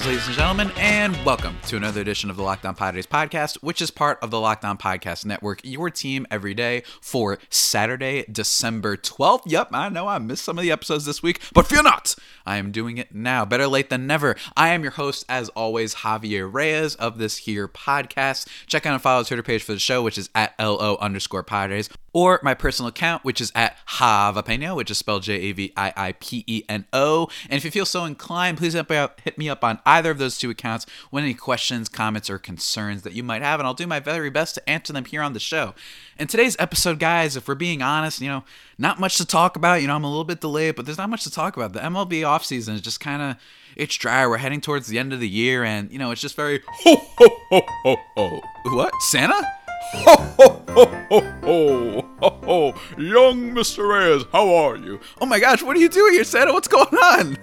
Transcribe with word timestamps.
Greetings, 0.00 0.26
ladies 0.26 0.26
and 0.28 0.36
gentlemen, 0.36 0.72
and 0.78 1.26
welcome 1.26 1.58
to 1.66 1.76
another 1.76 2.00
edition 2.00 2.30
of 2.30 2.36
the 2.36 2.42
Locked 2.42 2.64
On 2.64 2.74
Padres 2.74 3.06
podcast, 3.06 3.56
which 3.56 3.82
is 3.82 3.90
part 3.90 4.18
of 4.22 4.30
the 4.30 4.40
Locked 4.40 4.64
On 4.64 4.78
Podcast 4.78 5.26
Network, 5.26 5.60
your 5.62 5.90
team 5.90 6.26
every 6.30 6.54
day 6.54 6.84
for 7.02 7.36
Saturday, 7.50 8.24
December 8.32 8.96
12th. 8.96 9.42
Yep, 9.44 9.68
I 9.72 9.90
know 9.90 10.08
I 10.08 10.16
missed 10.18 10.44
some 10.44 10.56
of 10.56 10.62
the 10.62 10.70
episodes 10.70 11.04
this 11.04 11.22
week, 11.22 11.42
but 11.52 11.66
fear 11.66 11.82
not, 11.82 12.14
I 12.46 12.56
am 12.56 12.70
doing 12.70 12.96
it 12.96 13.14
now. 13.14 13.44
Better 13.44 13.66
late 13.66 13.90
than 13.90 14.06
never. 14.06 14.36
I 14.56 14.68
am 14.68 14.82
your 14.82 14.92
host, 14.92 15.26
as 15.28 15.50
always, 15.50 15.96
Javier 15.96 16.50
Reyes 16.50 16.94
of 16.94 17.18
this 17.18 17.38
here 17.38 17.68
podcast. 17.68 18.48
Check 18.66 18.86
out 18.86 18.94
and 18.94 19.02
follow 19.02 19.22
the 19.22 19.28
Twitter 19.28 19.42
page 19.42 19.62
for 19.62 19.72
the 19.72 19.78
show, 19.78 20.02
which 20.02 20.16
is 20.16 20.30
at 20.34 20.54
LO 20.58 20.96
underscore 20.98 21.42
Padres 21.42 21.90
or 22.12 22.40
my 22.42 22.54
personal 22.54 22.88
account, 22.88 23.24
which 23.24 23.40
is 23.40 23.52
at 23.54 23.76
Javapeno, 23.86 24.74
which 24.74 24.90
is 24.90 24.98
spelled 24.98 25.22
J 25.22 25.34
A 25.34 25.52
V 25.52 25.72
I 25.76 25.92
I 25.96 26.12
P 26.12 26.44
E 26.46 26.62
N 26.68 26.86
O. 26.92 27.28
And 27.48 27.56
if 27.56 27.64
you 27.64 27.70
feel 27.70 27.86
so 27.86 28.04
inclined, 28.04 28.58
please 28.58 28.74
hit 28.74 29.38
me 29.38 29.48
up 29.48 29.64
on 29.64 29.78
either 29.86 30.10
of 30.10 30.18
those 30.18 30.38
two 30.38 30.50
accounts 30.50 30.86
with 31.10 31.24
any 31.24 31.34
questions, 31.34 31.88
comments, 31.88 32.28
or 32.28 32.38
concerns 32.38 33.02
that 33.02 33.12
you 33.12 33.22
might 33.22 33.42
have, 33.42 33.60
and 33.60 33.66
I'll 33.66 33.74
do 33.74 33.86
my 33.86 34.00
very 34.00 34.30
best 34.30 34.54
to 34.56 34.70
answer 34.70 34.92
them 34.92 35.04
here 35.04 35.22
on 35.22 35.32
the 35.32 35.40
show. 35.40 35.74
In 36.18 36.26
today's 36.26 36.56
episode, 36.58 36.98
guys, 36.98 37.36
if 37.36 37.48
we're 37.48 37.54
being 37.54 37.82
honest, 37.82 38.20
you 38.20 38.28
know, 38.28 38.44
not 38.78 39.00
much 39.00 39.16
to 39.16 39.24
talk 39.24 39.56
about. 39.56 39.80
You 39.80 39.88
know, 39.88 39.94
I'm 39.94 40.04
a 40.04 40.08
little 40.08 40.24
bit 40.24 40.40
delayed, 40.40 40.76
but 40.76 40.86
there's 40.86 40.98
not 40.98 41.10
much 41.10 41.24
to 41.24 41.30
talk 41.30 41.56
about. 41.56 41.72
The 41.72 41.80
MLB 41.80 42.22
offseason 42.22 42.74
is 42.74 42.80
just 42.80 43.00
kind 43.00 43.22
of 43.22 43.36
it's 43.76 43.96
dry. 43.96 44.26
We're 44.26 44.38
heading 44.38 44.60
towards 44.60 44.88
the 44.88 44.98
end 44.98 45.12
of 45.12 45.20
the 45.20 45.28
year, 45.28 45.64
and 45.64 45.90
you 45.92 45.98
know, 45.98 46.10
it's 46.10 46.20
just 46.20 46.36
very 46.36 46.60
ho 46.66 46.96
ho 46.96 47.28
ho 47.50 47.62
ho 47.84 47.96
ho. 48.16 48.40
What? 48.64 48.92
Santa? 49.02 49.59
Ho, 49.92 50.14
ho, 50.38 50.62
ho, 50.68 51.20
ho, 51.42 52.08
ho, 52.20 52.40
ho. 52.44 52.74
Young 52.96 53.50
Mr. 53.50 53.88
Reyes, 53.88 54.24
how 54.30 54.54
are 54.54 54.76
you? 54.76 55.00
Oh 55.20 55.26
my 55.26 55.40
gosh, 55.40 55.62
what 55.62 55.76
are 55.76 55.80
you 55.80 55.88
doing 55.88 56.12
here, 56.12 56.22
Santa? 56.22 56.52
What's 56.52 56.68
going 56.68 56.94
on? 56.94 57.36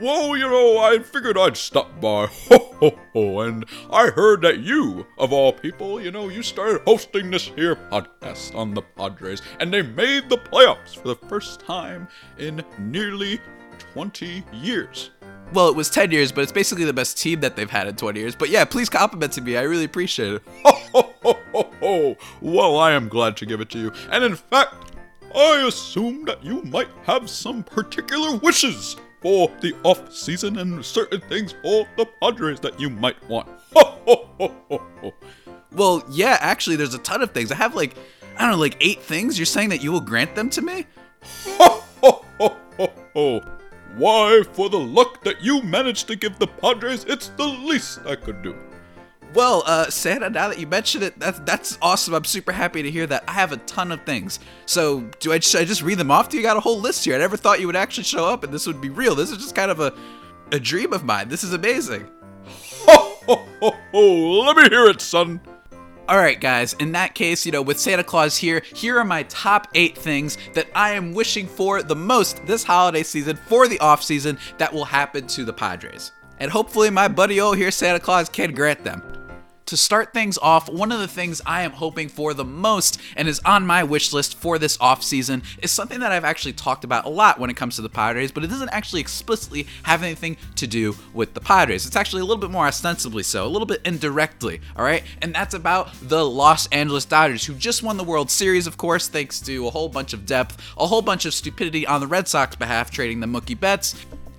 Well, 0.00 0.36
you 0.36 0.48
know, 0.48 0.78
I 0.78 0.98
figured 0.98 1.38
I'd 1.38 1.56
stop 1.56 2.00
by. 2.00 2.26
Ho, 2.26 2.74
ho, 2.80 2.98
ho. 3.12 3.40
And 3.40 3.64
I 3.92 4.08
heard 4.08 4.42
that 4.42 4.58
you, 4.58 5.06
of 5.18 5.32
all 5.32 5.52
people, 5.52 6.00
you 6.00 6.10
know, 6.10 6.28
you 6.28 6.42
started 6.42 6.82
hosting 6.84 7.30
this 7.30 7.44
here 7.44 7.76
podcast 7.76 8.56
on 8.56 8.74
the 8.74 8.82
Padres, 8.82 9.40
and 9.60 9.72
they 9.72 9.82
made 9.82 10.28
the 10.28 10.38
playoffs 10.38 10.96
for 10.96 11.06
the 11.06 11.28
first 11.28 11.60
time 11.60 12.08
in 12.38 12.64
nearly 12.76 13.40
20 13.92 14.42
years. 14.52 15.10
Well, 15.52 15.68
it 15.68 15.76
was 15.76 15.90
10 15.90 16.10
years, 16.10 16.32
but 16.32 16.40
it's 16.40 16.50
basically 16.50 16.84
the 16.84 16.92
best 16.92 17.16
team 17.18 17.40
that 17.40 17.54
they've 17.54 17.70
had 17.70 17.86
in 17.86 17.94
20 17.94 18.18
years. 18.18 18.34
But 18.34 18.48
yeah, 18.48 18.64
please 18.64 18.88
compliment 18.88 19.32
to 19.34 19.42
me. 19.42 19.56
I 19.56 19.62
really 19.62 19.84
appreciate 19.84 20.34
it. 20.34 20.42
Ho, 20.64 20.72
ho, 20.92 21.14
ho, 21.22 21.38
ho, 21.52 21.63
ho. 21.84 22.16
Well, 22.40 22.78
I 22.78 22.92
am 22.92 23.08
glad 23.08 23.36
to 23.38 23.46
give 23.46 23.60
it 23.60 23.68
to 23.70 23.78
you. 23.78 23.92
And 24.10 24.24
in 24.24 24.34
fact, 24.34 24.92
I 25.34 25.64
assume 25.66 26.24
that 26.24 26.42
you 26.44 26.62
might 26.62 26.88
have 27.04 27.28
some 27.28 27.62
particular 27.62 28.36
wishes 28.36 28.96
for 29.20 29.50
the 29.60 29.74
off 29.82 30.12
season 30.12 30.58
and 30.58 30.84
certain 30.84 31.20
things 31.22 31.52
for 31.62 31.86
the 31.96 32.06
Padres 32.20 32.60
that 32.60 32.78
you 32.80 32.88
might 32.88 33.22
want. 33.28 33.48
Ho, 33.74 33.98
ho, 34.06 34.28
ho, 34.38 34.52
ho, 34.68 34.82
ho. 35.00 35.14
Well, 35.72 36.04
yeah, 36.10 36.38
actually, 36.40 36.76
there's 36.76 36.94
a 36.94 36.98
ton 36.98 37.20
of 37.22 37.32
things. 37.32 37.50
I 37.50 37.56
have 37.56 37.74
like, 37.74 37.96
I 38.36 38.42
don't 38.42 38.52
know, 38.52 38.58
like 38.58 38.76
eight 38.80 39.02
things. 39.02 39.38
You're 39.38 39.46
saying 39.46 39.70
that 39.70 39.82
you 39.82 39.92
will 39.92 40.00
grant 40.00 40.34
them 40.34 40.50
to 40.50 40.62
me? 40.62 40.86
Ho, 41.46 41.82
ho, 42.02 42.24
ho, 42.38 42.56
ho, 42.78 42.92
ho. 43.14 43.40
Why, 43.96 44.42
for 44.52 44.68
the 44.68 44.78
luck 44.78 45.22
that 45.24 45.42
you 45.42 45.62
managed 45.62 46.06
to 46.08 46.16
give 46.16 46.38
the 46.38 46.46
Padres, 46.46 47.04
it's 47.04 47.28
the 47.28 47.46
least 47.46 48.00
I 48.06 48.16
could 48.16 48.42
do. 48.42 48.56
Well, 49.34 49.64
uh, 49.66 49.90
Santa, 49.90 50.30
now 50.30 50.48
that 50.48 50.60
you 50.60 50.66
mention 50.68 51.02
it, 51.02 51.18
that's, 51.18 51.40
that's 51.40 51.78
awesome. 51.82 52.14
I'm 52.14 52.24
super 52.24 52.52
happy 52.52 52.82
to 52.82 52.90
hear 52.90 53.04
that. 53.08 53.24
I 53.26 53.32
have 53.32 53.50
a 53.50 53.56
ton 53.58 53.90
of 53.90 54.04
things. 54.04 54.38
So, 54.64 55.00
do 55.18 55.32
I, 55.32 55.40
should 55.40 55.60
I 55.60 55.64
just 55.64 55.82
read 55.82 55.98
them 55.98 56.12
off 56.12 56.28
to 56.28 56.36
you? 56.36 56.42
got 56.42 56.56
a 56.56 56.60
whole 56.60 56.78
list 56.78 57.04
here. 57.04 57.16
I 57.16 57.18
never 57.18 57.36
thought 57.36 57.58
you 57.58 57.66
would 57.66 57.74
actually 57.74 58.04
show 58.04 58.26
up 58.26 58.44
and 58.44 58.52
this 58.52 58.64
would 58.66 58.80
be 58.80 58.90
real. 58.90 59.16
This 59.16 59.32
is 59.32 59.38
just 59.38 59.56
kind 59.56 59.72
of 59.72 59.80
a, 59.80 59.92
a 60.52 60.60
dream 60.60 60.92
of 60.92 61.02
mine. 61.02 61.28
This 61.28 61.42
is 61.42 61.52
amazing. 61.52 62.06
Ho, 62.86 63.18
ho, 63.26 63.44
ho, 63.60 63.74
ho. 63.90 64.40
Let 64.42 64.56
me 64.56 64.68
hear 64.68 64.86
it, 64.86 65.00
son. 65.00 65.40
All 66.06 66.18
right, 66.18 66.38
guys, 66.38 66.74
in 66.74 66.92
that 66.92 67.14
case, 67.14 67.44
you 67.44 67.50
know, 67.50 67.62
with 67.62 67.80
Santa 67.80 68.04
Claus 68.04 68.36
here, 68.36 68.62
here 68.74 68.98
are 68.98 69.04
my 69.04 69.24
top 69.24 69.68
eight 69.74 69.96
things 69.96 70.36
that 70.52 70.68
I 70.74 70.92
am 70.92 71.14
wishing 71.14 71.48
for 71.48 71.82
the 71.82 71.96
most 71.96 72.44
this 72.46 72.62
holiday 72.62 73.02
season 73.02 73.36
for 73.36 73.66
the 73.66 73.80
off 73.80 74.02
season 74.02 74.38
that 74.58 74.72
will 74.72 74.84
happen 74.84 75.26
to 75.28 75.44
the 75.44 75.52
Padres. 75.52 76.12
And 76.38 76.50
hopefully, 76.50 76.90
my 76.90 77.08
buddy 77.08 77.40
O 77.40 77.52
here, 77.52 77.70
Santa 77.70 77.98
Claus, 77.98 78.28
can 78.28 78.52
grant 78.52 78.84
them. 78.84 79.02
To 79.66 79.78
start 79.78 80.12
things 80.12 80.36
off, 80.36 80.68
one 80.68 80.92
of 80.92 81.00
the 81.00 81.08
things 81.08 81.40
I 81.46 81.62
am 81.62 81.70
hoping 81.70 82.10
for 82.10 82.34
the 82.34 82.44
most 82.44 83.00
and 83.16 83.26
is 83.26 83.40
on 83.46 83.66
my 83.66 83.82
wish 83.82 84.12
list 84.12 84.36
for 84.36 84.58
this 84.58 84.76
offseason 84.76 85.42
is 85.62 85.70
something 85.70 86.00
that 86.00 86.12
I've 86.12 86.24
actually 86.24 86.52
talked 86.52 86.84
about 86.84 87.06
a 87.06 87.08
lot 87.08 87.38
when 87.38 87.48
it 87.48 87.56
comes 87.56 87.76
to 87.76 87.82
the 87.82 87.88
Padres, 87.88 88.30
but 88.30 88.44
it 88.44 88.48
doesn't 88.48 88.68
actually 88.68 89.00
explicitly 89.00 89.66
have 89.84 90.02
anything 90.02 90.36
to 90.56 90.66
do 90.66 90.94
with 91.14 91.32
the 91.32 91.40
Padres. 91.40 91.86
It's 91.86 91.96
actually 91.96 92.20
a 92.20 92.26
little 92.26 92.42
bit 92.42 92.50
more 92.50 92.66
ostensibly 92.66 93.22
so, 93.22 93.46
a 93.46 93.48
little 93.48 93.64
bit 93.64 93.80
indirectly, 93.86 94.60
all 94.76 94.84
right? 94.84 95.02
And 95.22 95.34
that's 95.34 95.54
about 95.54 95.88
the 96.02 96.26
Los 96.26 96.66
Angeles 96.66 97.06
Dodgers, 97.06 97.46
who 97.46 97.54
just 97.54 97.82
won 97.82 97.96
the 97.96 98.04
World 98.04 98.30
Series, 98.30 98.66
of 98.66 98.76
course, 98.76 99.08
thanks 99.08 99.40
to 99.40 99.66
a 99.66 99.70
whole 99.70 99.88
bunch 99.88 100.12
of 100.12 100.26
depth, 100.26 100.60
a 100.76 100.86
whole 100.86 101.00
bunch 101.00 101.24
of 101.24 101.32
stupidity 101.32 101.86
on 101.86 102.02
the 102.02 102.06
Red 102.06 102.28
Sox 102.28 102.54
behalf, 102.54 102.90
trading 102.90 103.20
the 103.20 103.26
Mookie 103.26 103.58
Betts, 103.58 103.94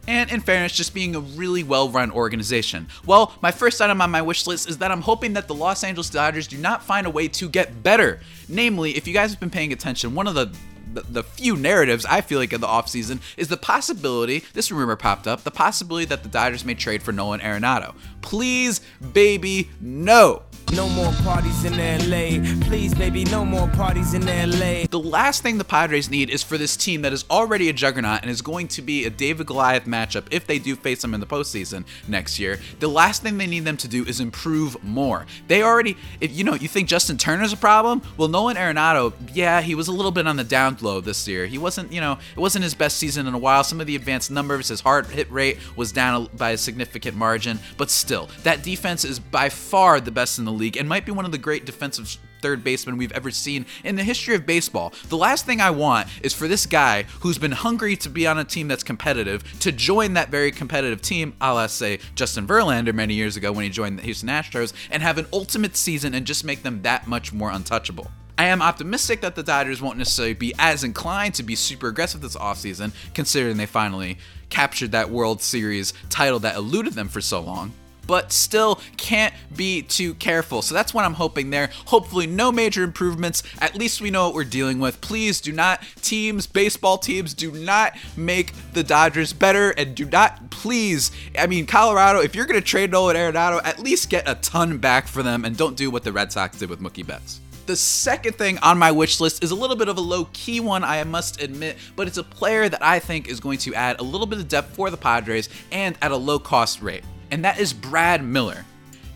and 0.07 0.31
in 0.31 0.41
fairness, 0.41 0.71
just 0.73 0.93
being 0.93 1.15
a 1.15 1.19
really 1.19 1.63
well 1.63 1.89
run 1.89 2.11
organization. 2.11 2.87
Well, 3.05 3.33
my 3.41 3.51
first 3.51 3.81
item 3.81 4.01
on 4.01 4.11
my 4.11 4.21
wish 4.21 4.47
list 4.47 4.69
is 4.69 4.77
that 4.79 4.91
I'm 4.91 5.01
hoping 5.01 5.33
that 5.33 5.47
the 5.47 5.55
Los 5.55 5.83
Angeles 5.83 6.09
Dodgers 6.09 6.47
do 6.47 6.57
not 6.57 6.83
find 6.83 7.07
a 7.07 7.09
way 7.09 7.27
to 7.29 7.49
get 7.49 7.83
better. 7.83 8.19
Namely, 8.47 8.95
if 8.97 9.07
you 9.07 9.13
guys 9.13 9.31
have 9.31 9.39
been 9.39 9.49
paying 9.49 9.73
attention, 9.73 10.15
one 10.15 10.27
of 10.27 10.35
the 10.35 10.51
the, 10.95 11.23
few 11.23 11.57
narratives 11.57 12.05
I 12.05 12.21
feel 12.21 12.39
like 12.39 12.53
in 12.53 12.61
the 12.61 12.67
offseason 12.67 13.19
is 13.35 13.49
the 13.49 13.57
possibility, 13.57 14.43
this 14.53 14.71
rumor 14.71 14.95
popped 14.95 15.27
up, 15.27 15.43
the 15.43 15.51
possibility 15.51 16.05
that 16.05 16.23
the 16.23 16.29
Dodgers 16.29 16.63
may 16.63 16.73
trade 16.73 17.03
for 17.03 17.11
Nolan 17.11 17.41
Arenado. 17.41 17.95
Please, 18.21 18.81
baby, 19.13 19.69
no. 19.81 20.43
No 20.73 20.89
more 20.89 21.13
parties 21.23 21.63
in 21.63 21.77
LA. 21.77 22.65
Please, 22.67 22.93
baby, 22.93 23.23
no 23.25 23.45
more 23.45 23.67
parties 23.69 24.13
in 24.13 24.25
LA. 24.25 24.85
The 24.89 24.99
last 24.99 25.41
thing 25.41 25.57
the 25.57 25.63
Padres 25.63 26.09
need 26.09 26.29
is 26.29 26.43
for 26.43 26.57
this 26.57 26.75
team 26.75 27.01
that 27.03 27.13
is 27.13 27.23
already 27.29 27.69
a 27.69 27.73
juggernaut 27.73 28.21
and 28.21 28.29
is 28.29 28.41
going 28.41 28.67
to 28.69 28.81
be 28.81 29.05
a 29.05 29.09
David 29.09 29.47
Goliath 29.47 29.85
matchup 29.85 30.27
if 30.31 30.47
they 30.47 30.59
do 30.59 30.75
face 30.75 31.01
them 31.01 31.13
in 31.13 31.19
the 31.19 31.25
postseason 31.25 31.85
next 32.07 32.39
year. 32.39 32.59
The 32.79 32.87
last 32.89 33.21
thing 33.21 33.37
they 33.37 33.47
need 33.47 33.63
them 33.63 33.77
to 33.77 33.87
do 33.87 34.03
is 34.03 34.19
improve 34.19 34.81
more. 34.83 35.25
They 35.47 35.63
already, 35.63 35.97
if 36.19 36.35
you 36.35 36.43
know, 36.43 36.55
you 36.55 36.67
think 36.67 36.89
Justin 36.89 37.17
Turner's 37.17 37.53
a 37.53 37.57
problem? 37.57 38.01
Well, 38.17 38.27
Nolan 38.27 38.57
Arenado, 38.57 39.13
yeah, 39.33 39.61
he 39.61 39.75
was 39.75 39.87
a 39.87 39.93
little 39.93 40.11
bit 40.11 40.27
on 40.27 40.35
the 40.35 40.43
down 40.43 40.77
low 40.81 40.99
this 40.99 41.27
year. 41.27 41.45
He 41.45 41.57
wasn't, 41.57 41.91
you 41.93 42.01
know, 42.01 42.17
it 42.35 42.39
wasn't 42.39 42.63
his 42.63 42.73
best 42.73 42.97
season 42.97 43.27
in 43.27 43.33
a 43.33 43.39
while. 43.39 43.63
Some 43.63 43.79
of 43.79 43.87
the 43.87 43.95
advanced 43.95 44.31
numbers, 44.31 44.67
his 44.69 44.81
hard 44.81 45.07
hit 45.07 45.31
rate 45.31 45.57
was 45.75 45.91
down 45.91 46.27
by 46.35 46.51
a 46.51 46.57
significant 46.57 47.15
margin, 47.15 47.59
but 47.77 47.89
still, 47.89 48.29
that 48.43 48.63
defense 48.63 49.05
is 49.05 49.19
by 49.19 49.47
far 49.47 50.01
the 50.01 50.11
best 50.11 50.39
in 50.39 50.45
the 50.45 50.54
league 50.55 50.77
and 50.77 50.89
might 50.89 51.05
be 51.05 51.11
one 51.11 51.25
of 51.25 51.31
the 51.31 51.37
great 51.37 51.65
defensive 51.65 52.17
third 52.41 52.63
baseman 52.63 52.97
we've 52.97 53.11
ever 53.11 53.31
seen 53.31 53.65
in 53.83 53.95
the 53.95 54.03
history 54.03 54.35
of 54.35 54.45
baseball. 54.45 54.93
The 55.09 55.17
last 55.17 55.45
thing 55.45 55.61
I 55.61 55.71
want 55.71 56.07
is 56.21 56.33
for 56.33 56.47
this 56.47 56.65
guy 56.65 57.03
who's 57.21 57.37
been 57.37 57.51
hungry 57.51 57.95
to 57.97 58.09
be 58.09 58.27
on 58.27 58.37
a 58.37 58.43
team 58.43 58.67
that's 58.67 58.83
competitive 58.83 59.59
to 59.61 59.71
join 59.71 60.13
that 60.13 60.29
very 60.29 60.51
competitive 60.51 61.01
team, 61.01 61.35
a 61.41 61.53
la 61.53 61.67
say 61.67 61.99
Justin 62.13 62.47
Verlander 62.47 62.93
many 62.93 63.13
years 63.13 63.35
ago 63.35 63.51
when 63.51 63.63
he 63.63 63.69
joined 63.69 63.97
the 63.97 64.03
Houston 64.03 64.29
Astros, 64.29 64.73
and 64.91 65.01
have 65.01 65.17
an 65.17 65.27
ultimate 65.33 65.75
season 65.75 66.13
and 66.13 66.25
just 66.25 66.43
make 66.43 66.63
them 66.63 66.81
that 66.83 67.07
much 67.07 67.33
more 67.33 67.51
untouchable. 67.51 68.11
I 68.37 68.45
am 68.45 68.61
optimistic 68.61 69.21
that 69.21 69.35
the 69.35 69.43
Dodgers 69.43 69.81
won't 69.81 69.97
necessarily 69.97 70.33
be 70.33 70.53
as 70.59 70.83
inclined 70.83 71.35
to 71.35 71.43
be 71.43 71.55
super 71.55 71.87
aggressive 71.87 72.21
this 72.21 72.35
offseason, 72.35 72.91
considering 73.13 73.55
they 73.57 73.65
finally 73.65 74.17
captured 74.49 74.91
that 74.91 75.09
World 75.09 75.41
Series 75.41 75.93
title 76.09 76.39
that 76.39 76.55
eluded 76.55 76.93
them 76.93 77.07
for 77.07 77.21
so 77.21 77.39
long 77.39 77.71
but 78.07 78.31
still 78.31 78.79
can't 78.97 79.33
be 79.55 79.81
too 79.81 80.13
careful. 80.15 80.61
So 80.61 80.73
that's 80.73 80.93
what 80.93 81.05
I'm 81.05 81.13
hoping 81.13 81.49
there. 81.49 81.69
Hopefully, 81.85 82.27
no 82.27 82.51
major 82.51 82.83
improvements. 82.83 83.43
At 83.59 83.75
least 83.75 84.01
we 84.01 84.11
know 84.11 84.25
what 84.25 84.35
we're 84.35 84.43
dealing 84.43 84.79
with. 84.79 85.01
Please 85.01 85.41
do 85.41 85.51
not, 85.51 85.81
teams, 86.01 86.47
baseball 86.47 86.97
teams, 86.97 87.33
do 87.33 87.51
not 87.51 87.95
make 88.15 88.53
the 88.73 88.83
Dodgers 88.83 89.33
better 89.33 89.71
and 89.71 89.95
do 89.95 90.05
not, 90.05 90.49
please, 90.49 91.11
I 91.37 91.47
mean, 91.47 91.65
Colorado, 91.65 92.19
if 92.19 92.35
you're 92.35 92.45
going 92.45 92.59
to 92.59 92.65
trade 92.65 92.91
Nolan 92.91 93.15
Arenado, 93.15 93.61
at 93.63 93.79
least 93.79 94.09
get 94.09 94.27
a 94.27 94.35
ton 94.35 94.77
back 94.77 95.07
for 95.07 95.23
them 95.23 95.45
and 95.45 95.55
don't 95.57 95.75
do 95.75 95.89
what 95.89 96.03
the 96.03 96.11
Red 96.11 96.31
Sox 96.31 96.57
did 96.57 96.69
with 96.69 96.81
Mookie 96.81 97.05
Betts. 97.05 97.41
The 97.65 97.75
second 97.75 98.35
thing 98.35 98.59
on 98.59 98.77
my 98.77 98.91
wish 98.91 99.19
list 99.19 99.43
is 99.43 99.49
a 99.49 99.55
little 99.55 99.75
bit 99.75 99.87
of 99.87 99.97
a 99.97 100.01
low 100.01 100.25
key 100.33 100.59
one, 100.59 100.83
I 100.83 101.03
must 101.03 101.41
admit, 101.41 101.77
but 101.95 102.07
it's 102.07 102.17
a 102.17 102.23
player 102.23 102.69
that 102.69 102.83
I 102.83 102.99
think 102.99 103.27
is 103.27 103.39
going 103.39 103.57
to 103.59 103.73
add 103.73 103.99
a 103.99 104.03
little 104.03 104.27
bit 104.27 104.37
of 104.37 104.47
depth 104.47 104.75
for 104.75 104.91
the 104.91 104.97
Padres 104.97 105.49
and 105.71 105.97
at 106.01 106.11
a 106.11 106.15
low 106.15 106.37
cost 106.37 106.83
rate 106.83 107.03
and 107.31 107.45
that 107.45 107.59
is 107.59 107.73
Brad 107.73 108.23
Miller. 108.23 108.65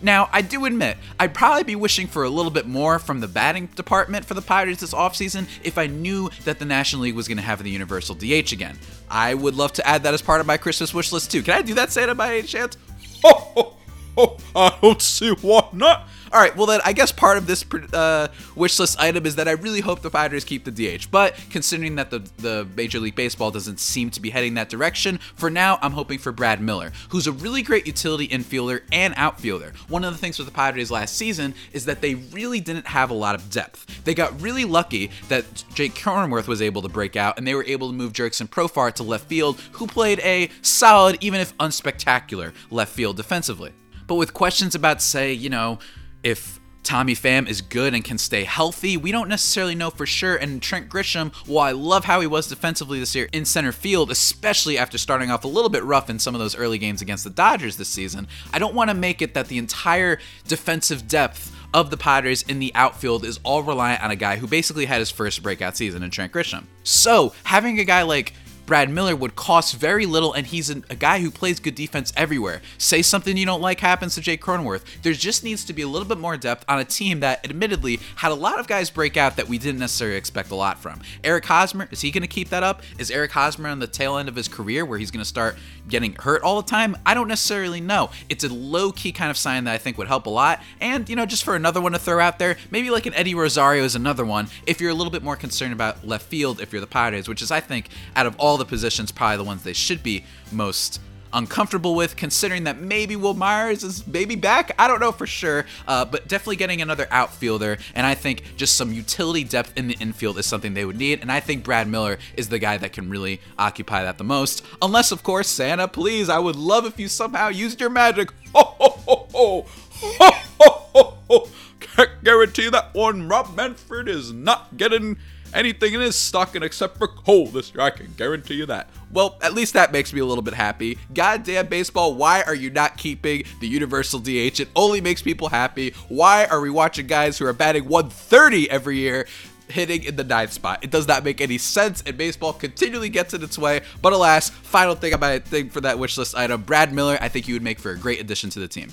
Now, 0.02 0.30
I 0.32 0.40
do 0.40 0.64
admit, 0.64 0.96
I'd 1.18 1.34
probably 1.34 1.64
be 1.64 1.76
wishing 1.76 2.06
for 2.06 2.24
a 2.24 2.30
little 2.30 2.50
bit 2.50 2.66
more 2.66 2.98
from 2.98 3.20
the 3.20 3.28
batting 3.28 3.66
department 3.66 4.24
for 4.24 4.32
the 4.32 4.40
Pirates 4.40 4.80
this 4.80 4.94
offseason 4.94 5.46
if 5.62 5.76
I 5.76 5.88
knew 5.88 6.30
that 6.44 6.58
the 6.58 6.64
National 6.64 7.02
League 7.02 7.14
was 7.14 7.28
going 7.28 7.36
to 7.36 7.42
have 7.42 7.62
the 7.62 7.70
universal 7.70 8.14
DH 8.14 8.52
again. 8.52 8.78
I 9.10 9.34
would 9.34 9.54
love 9.54 9.74
to 9.74 9.86
add 9.86 10.04
that 10.04 10.14
as 10.14 10.22
part 10.22 10.40
of 10.40 10.46
my 10.46 10.56
Christmas 10.56 10.94
wish 10.94 11.12
list 11.12 11.30
too. 11.30 11.42
Can 11.42 11.54
I 11.54 11.62
do 11.62 11.74
that, 11.74 11.92
Santa, 11.92 12.14
by 12.14 12.36
any 12.36 12.46
chance? 12.46 12.78
Ho, 13.22 13.34
ho, 13.34 13.76
ho. 14.16 14.36
I 14.54 14.76
don't 14.80 15.02
see 15.02 15.30
why 15.40 15.68
not. 15.72 16.08
All 16.32 16.40
right, 16.40 16.56
well 16.56 16.66
then 16.66 16.80
I 16.84 16.92
guess 16.92 17.10
part 17.10 17.38
of 17.38 17.48
this 17.48 17.64
uh, 17.92 18.28
wish 18.54 18.78
list 18.78 19.00
item 19.00 19.26
is 19.26 19.34
that 19.34 19.48
I 19.48 19.52
really 19.52 19.80
hope 19.80 20.00
the 20.00 20.10
Padres 20.10 20.44
keep 20.44 20.64
the 20.64 20.70
DH. 20.70 21.10
But 21.10 21.34
considering 21.50 21.96
that 21.96 22.10
the 22.10 22.20
the 22.38 22.68
Major 22.76 23.00
League 23.00 23.16
Baseball 23.16 23.50
doesn't 23.50 23.80
seem 23.80 24.10
to 24.10 24.20
be 24.20 24.30
heading 24.30 24.54
that 24.54 24.68
direction, 24.68 25.18
for 25.34 25.50
now 25.50 25.78
I'm 25.82 25.90
hoping 25.90 26.20
for 26.20 26.30
Brad 26.30 26.60
Miller, 26.60 26.92
who's 27.08 27.26
a 27.26 27.32
really 27.32 27.62
great 27.62 27.84
utility 27.86 28.28
infielder 28.28 28.82
and 28.92 29.12
outfielder. 29.16 29.72
One 29.88 30.04
of 30.04 30.12
the 30.12 30.18
things 30.18 30.38
with 30.38 30.46
the 30.46 30.54
Padres 30.54 30.90
last 30.90 31.16
season 31.16 31.52
is 31.72 31.84
that 31.86 32.00
they 32.00 32.14
really 32.14 32.60
didn't 32.60 32.86
have 32.86 33.10
a 33.10 33.14
lot 33.14 33.34
of 33.34 33.50
depth. 33.50 34.04
They 34.04 34.14
got 34.14 34.40
really 34.40 34.64
lucky 34.64 35.10
that 35.28 35.64
Jake 35.74 35.94
Cronenworth 35.94 36.46
was 36.46 36.62
able 36.62 36.82
to 36.82 36.88
break 36.88 37.16
out, 37.16 37.38
and 37.38 37.46
they 37.46 37.56
were 37.56 37.64
able 37.64 37.88
to 37.88 37.94
move 37.94 38.12
Jurickson 38.12 38.48
Profar 38.48 38.92
to 38.94 39.02
left 39.02 39.26
field, 39.26 39.60
who 39.72 39.88
played 39.88 40.20
a 40.20 40.48
solid, 40.62 41.18
even 41.20 41.40
if 41.40 41.56
unspectacular, 41.58 42.52
left 42.70 42.92
field 42.92 43.16
defensively. 43.16 43.72
But 44.10 44.16
with 44.16 44.34
questions 44.34 44.74
about, 44.74 45.00
say, 45.00 45.32
you 45.32 45.48
know, 45.48 45.78
if 46.24 46.58
Tommy 46.82 47.14
Pham 47.14 47.48
is 47.48 47.60
good 47.60 47.94
and 47.94 48.02
can 48.02 48.18
stay 48.18 48.42
healthy, 48.42 48.96
we 48.96 49.12
don't 49.12 49.28
necessarily 49.28 49.76
know 49.76 49.88
for 49.88 50.04
sure. 50.04 50.34
And 50.34 50.60
Trent 50.60 50.88
Grisham, 50.88 51.32
while 51.46 51.68
I 51.68 51.70
love 51.70 52.06
how 52.06 52.20
he 52.20 52.26
was 52.26 52.48
defensively 52.48 52.98
this 52.98 53.14
year 53.14 53.28
in 53.32 53.44
center 53.44 53.70
field, 53.70 54.10
especially 54.10 54.76
after 54.76 54.98
starting 54.98 55.30
off 55.30 55.44
a 55.44 55.46
little 55.46 55.70
bit 55.70 55.84
rough 55.84 56.10
in 56.10 56.18
some 56.18 56.34
of 56.34 56.40
those 56.40 56.56
early 56.56 56.76
games 56.76 57.00
against 57.00 57.22
the 57.22 57.30
Dodgers 57.30 57.76
this 57.76 57.88
season, 57.88 58.26
I 58.52 58.58
don't 58.58 58.74
want 58.74 58.90
to 58.90 58.94
make 58.94 59.22
it 59.22 59.34
that 59.34 59.46
the 59.46 59.58
entire 59.58 60.18
defensive 60.48 61.06
depth 61.06 61.56
of 61.72 61.90
the 61.90 61.96
Padres 61.96 62.42
in 62.42 62.58
the 62.58 62.72
outfield 62.74 63.24
is 63.24 63.38
all 63.44 63.62
reliant 63.62 64.02
on 64.02 64.10
a 64.10 64.16
guy 64.16 64.38
who 64.38 64.48
basically 64.48 64.86
had 64.86 64.98
his 64.98 65.10
first 65.12 65.40
breakout 65.40 65.76
season 65.76 66.02
in 66.02 66.10
Trent 66.10 66.32
Grisham. 66.32 66.64
So, 66.82 67.32
having 67.44 67.78
a 67.78 67.84
guy 67.84 68.02
like 68.02 68.32
Brad 68.70 68.88
Miller 68.88 69.16
would 69.16 69.34
cost 69.34 69.74
very 69.74 70.06
little, 70.06 70.32
and 70.32 70.46
he's 70.46 70.70
a, 70.70 70.76
a, 70.88 70.94
guy 70.94 71.18
who 71.18 71.32
plays 71.32 71.58
good 71.58 71.74
defense 71.74 72.12
everywhere. 72.16 72.62
Say 72.78 73.02
something 73.02 73.36
you 73.36 73.44
don't 73.44 73.60
like 73.60 73.80
happens 73.80 74.14
to 74.14 74.20
Jake 74.20 74.40
Cronenworth. 74.40 74.84
There 75.02 75.12
just 75.12 75.42
needs 75.42 75.64
to 75.64 75.72
be 75.72 75.82
a 75.82 75.88
little 75.88 76.06
bit 76.06 76.18
more 76.18 76.36
depth 76.36 76.64
on 76.68 76.78
a 76.78 76.84
team 76.84 77.18
that, 77.18 77.44
admittedly, 77.44 77.98
had 78.14 78.30
a 78.30 78.36
lot 78.36 78.60
of 78.60 78.68
guys 78.68 78.88
break 78.88 79.16
out 79.16 79.34
that 79.34 79.48
we 79.48 79.58
didn't 79.58 79.80
necessarily 79.80 80.16
expect 80.16 80.52
a 80.52 80.54
lot 80.54 80.78
from. 80.78 81.00
Eric 81.24 81.46
Hosmer, 81.46 81.88
is 81.90 82.02
he 82.02 82.12
going 82.12 82.22
to 82.22 82.28
keep 82.28 82.50
that 82.50 82.62
up? 82.62 82.82
Is 82.96 83.10
Eric 83.10 83.32
Hosmer 83.32 83.68
on 83.68 83.80
the 83.80 83.88
tail 83.88 84.16
end 84.16 84.28
of 84.28 84.36
his 84.36 84.46
career 84.46 84.84
where 84.84 85.00
he's 85.00 85.10
going 85.10 85.22
to 85.22 85.28
start 85.28 85.58
getting 85.88 86.12
hurt 86.12 86.42
all 86.42 86.62
the 86.62 86.70
time? 86.70 86.96
I 87.04 87.14
don't 87.14 87.26
necessarily 87.26 87.80
know. 87.80 88.10
It's 88.28 88.44
a 88.44 88.54
low 88.54 88.92
key 88.92 89.10
kind 89.10 89.32
of 89.32 89.36
sign 89.36 89.64
that 89.64 89.74
I 89.74 89.78
think 89.78 89.98
would 89.98 90.06
help 90.06 90.26
a 90.26 90.30
lot. 90.30 90.62
And, 90.80 91.08
you 91.08 91.16
know, 91.16 91.26
just 91.26 91.42
for 91.42 91.56
another 91.56 91.80
one 91.80 91.90
to 91.90 91.98
throw 91.98 92.20
out 92.20 92.38
there, 92.38 92.56
maybe 92.70 92.90
like 92.90 93.06
an 93.06 93.14
Eddie 93.14 93.34
Rosario 93.34 93.82
is 93.82 93.96
another 93.96 94.24
one 94.24 94.46
if 94.64 94.80
you're 94.80 94.90
a 94.90 94.94
little 94.94 95.10
bit 95.10 95.24
more 95.24 95.34
concerned 95.34 95.72
about 95.72 96.06
left 96.06 96.26
field 96.26 96.60
if 96.60 96.72
you're 96.72 96.80
the 96.80 96.86
Padres, 96.86 97.26
which 97.26 97.42
is, 97.42 97.50
I 97.50 97.58
think, 97.58 97.88
out 98.14 98.26
of 98.26 98.36
all 98.38 98.59
the 98.60 98.64
positions, 98.64 99.10
probably 99.10 99.38
the 99.38 99.44
ones 99.44 99.64
they 99.64 99.72
should 99.72 100.02
be 100.02 100.24
most 100.52 101.00
uncomfortable 101.32 101.94
with, 101.94 102.16
considering 102.16 102.64
that 102.64 102.80
maybe 102.80 103.16
Wil 103.16 103.34
Myers 103.34 103.84
is 103.84 104.06
maybe 104.06 104.36
back. 104.36 104.72
I 104.78 104.88
don't 104.88 105.00
know 105.00 105.12
for 105.12 105.26
sure, 105.26 105.66
uh, 105.86 106.04
but 106.04 106.28
definitely 106.28 106.56
getting 106.56 106.82
another 106.82 107.06
outfielder. 107.10 107.78
And 107.94 108.06
I 108.06 108.14
think 108.14 108.56
just 108.56 108.76
some 108.76 108.92
utility 108.92 109.44
depth 109.44 109.72
in 109.76 109.88
the 109.88 109.94
infield 109.94 110.38
is 110.38 110.46
something 110.46 110.74
they 110.74 110.84
would 110.84 110.98
need. 110.98 111.20
And 111.20 111.30
I 111.30 111.40
think 111.40 111.64
Brad 111.64 111.88
Miller 111.88 112.18
is 112.36 112.48
the 112.48 112.58
guy 112.58 112.76
that 112.78 112.92
can 112.92 113.10
really 113.10 113.40
occupy 113.58 114.02
that 114.02 114.18
the 114.18 114.24
most. 114.24 114.64
Unless, 114.82 115.12
of 115.12 115.22
course, 115.22 115.48
Santa, 115.48 115.88
please, 115.88 116.28
I 116.28 116.38
would 116.38 116.56
love 116.56 116.84
if 116.86 116.98
you 116.98 117.08
somehow 117.08 117.48
used 117.48 117.80
your 117.80 117.90
magic. 117.90 118.30
Ho, 118.54 118.64
ho, 118.78 118.88
ho, 119.06 119.28
ho. 119.32 119.66
Ho, 120.02 120.30
ho, 120.60 120.70
ho, 120.92 121.18
ho. 121.28 121.48
Can't 121.78 122.24
guarantee 122.24 122.68
that 122.68 122.92
one. 122.94 123.28
Rob 123.28 123.54
Manfred 123.54 124.08
is 124.08 124.32
not 124.32 124.76
getting 124.76 125.18
anything 125.54 125.94
in 125.94 126.00
his 126.00 126.16
stocking 126.16 126.62
except 126.62 126.98
for 126.98 127.08
coal 127.08 127.46
this 127.46 127.74
year. 127.74 127.82
I 127.82 127.90
can 127.90 128.12
guarantee 128.16 128.54
you 128.54 128.66
that. 128.66 128.88
Well, 129.12 129.38
at 129.42 129.54
least 129.54 129.74
that 129.74 129.92
makes 129.92 130.12
me 130.12 130.20
a 130.20 130.24
little 130.24 130.42
bit 130.42 130.54
happy. 130.54 130.98
Goddamn 131.12 131.66
baseball, 131.66 132.14
why 132.14 132.42
are 132.42 132.54
you 132.54 132.70
not 132.70 132.96
keeping 132.96 133.44
the 133.60 133.68
universal 133.68 134.20
DH? 134.20 134.60
It 134.60 134.68
only 134.76 135.00
makes 135.00 135.22
people 135.22 135.48
happy. 135.48 135.94
Why 136.08 136.46
are 136.46 136.60
we 136.60 136.70
watching 136.70 137.06
guys 137.06 137.38
who 137.38 137.46
are 137.46 137.52
batting 137.52 137.88
130 137.88 138.70
every 138.70 138.98
year? 138.98 139.26
Hitting 139.68 140.02
in 140.02 140.16
the 140.16 140.24
ninth 140.24 140.52
spot. 140.52 140.82
It 140.82 140.90
does 140.90 141.06
not 141.06 141.22
make 141.22 141.40
any 141.40 141.56
sense, 141.56 142.02
and 142.04 142.18
baseball 142.18 142.52
continually 142.52 143.08
gets 143.08 143.34
in 143.34 143.42
its 143.44 143.56
way. 143.56 143.82
But 144.02 144.12
alas, 144.12 144.50
final 144.50 144.96
thing 144.96 145.12
I 145.12 145.14
about 145.14 145.44
thing 145.44 145.70
for 145.70 145.80
that 145.82 145.96
wish 145.96 146.18
list 146.18 146.34
item, 146.34 146.62
Brad 146.62 146.92
Miller, 146.92 147.16
I 147.20 147.28
think 147.28 147.46
you 147.46 147.54
would 147.54 147.62
make 147.62 147.78
for 147.78 147.92
a 147.92 147.96
great 147.96 148.20
addition 148.20 148.50
to 148.50 148.58
the 148.58 148.66
team. 148.66 148.92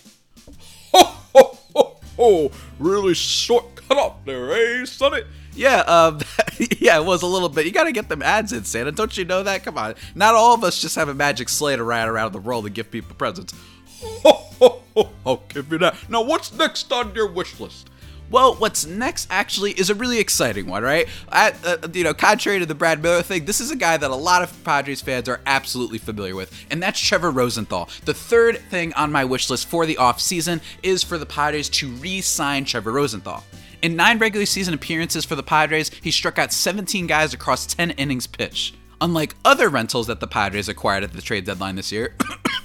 Ho 0.93 1.03
ho 1.33 1.57
ho 1.75 1.99
ho! 2.15 2.51
Really 2.77 3.15
short 3.15 3.75
cut 3.75 3.97
off 3.97 4.23
there, 4.25 4.51
eh, 4.51 4.85
Sonny? 4.85 5.23
Yeah, 5.57 5.79
um, 5.79 6.19
yeah, 6.79 6.99
it 6.99 7.05
was 7.05 7.23
a 7.23 7.27
little 7.27 7.49
bit. 7.49 7.65
You 7.65 7.71
got 7.71 7.85
to 7.85 7.91
get 7.91 8.09
them 8.09 8.21
ads 8.21 8.53
in, 8.53 8.63
Santa. 8.63 8.91
Don't 8.91 9.17
you 9.17 9.25
know 9.25 9.43
that? 9.43 9.63
Come 9.63 9.77
on. 9.77 9.95
Not 10.15 10.35
all 10.35 10.53
of 10.53 10.63
us 10.63 10.79
just 10.79 10.95
have 10.95 11.09
a 11.09 11.13
magic 11.13 11.49
sleigh 11.49 11.75
to 11.75 11.83
ride 11.83 12.07
around 12.07 12.31
the 12.31 12.39
world 12.39 12.65
and 12.65 12.75
give 12.75 12.91
people 12.91 13.15
presents. 13.15 13.53
Ho, 13.99 14.31
ho, 14.59 14.81
ho, 14.95 15.09
I'll 15.25 15.43
give 15.49 15.71
you 15.71 15.79
that. 15.79 15.95
Now, 16.09 16.21
what's 16.21 16.53
next 16.53 16.91
on 16.93 17.15
your 17.15 17.27
wish 17.27 17.59
list? 17.59 17.89
Well, 18.29 18.55
what's 18.55 18.85
next 18.85 19.27
actually 19.29 19.71
is 19.71 19.89
a 19.89 19.95
really 19.95 20.19
exciting 20.19 20.67
one, 20.67 20.83
right? 20.83 21.07
At, 21.31 21.65
uh, 21.65 21.77
you 21.93 22.03
know, 22.03 22.13
contrary 22.13 22.59
to 22.59 22.65
the 22.65 22.75
Brad 22.75 23.01
Miller 23.01 23.21
thing, 23.21 23.45
this 23.45 23.61
is 23.61 23.71
a 23.71 23.75
guy 23.75 23.95
that 23.95 24.11
a 24.11 24.15
lot 24.15 24.43
of 24.43 24.63
Padres 24.65 24.99
fans 25.01 25.29
are 25.29 25.39
absolutely 25.45 25.97
familiar 25.97 26.35
with, 26.35 26.65
and 26.69 26.83
that's 26.83 26.99
Trevor 26.99 27.31
Rosenthal. 27.31 27.89
The 28.03 28.13
third 28.13 28.57
thing 28.69 28.93
on 28.93 29.13
my 29.13 29.23
wish 29.23 29.49
list 29.49 29.67
for 29.67 29.85
the 29.85 29.95
offseason 29.95 30.61
is 30.83 31.03
for 31.03 31.17
the 31.17 31.25
Padres 31.25 31.69
to 31.69 31.87
re 31.87 32.19
sign 32.19 32.65
Trevor 32.65 32.91
Rosenthal. 32.91 33.45
In 33.83 33.95
nine 33.95 34.17
regular 34.17 34.47
season 34.47 34.73
appearances 34.73 35.23
for 35.23 35.35
the 35.35 35.43
Padres, 35.43 35.91
he 36.01 36.09
struck 36.09 36.39
out 36.39 36.51
17 36.51 37.05
guys 37.05 37.33
across 37.33 37.67
10 37.67 37.91
innings 37.91 38.25
pitched. 38.25 38.75
Unlike 38.99 39.35
other 39.45 39.69
rentals 39.69 40.07
that 40.07 40.19
the 40.19 40.25
Padres 40.25 40.67
acquired 40.67 41.03
at 41.03 41.13
the 41.13 41.21
trade 41.21 41.45
deadline 41.45 41.75
this 41.75 41.91
year, 41.91 42.15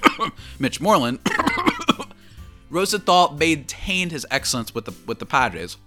Mitch 0.59 0.81
Moreland, 0.81 1.19
Rosenthal 2.71 3.35
maintained 3.37 4.11
his 4.11 4.25
excellence 4.31 4.73
with 4.73 4.85
the 4.85 4.93
with 5.05 5.19
the 5.19 5.27
Padres. 5.27 5.77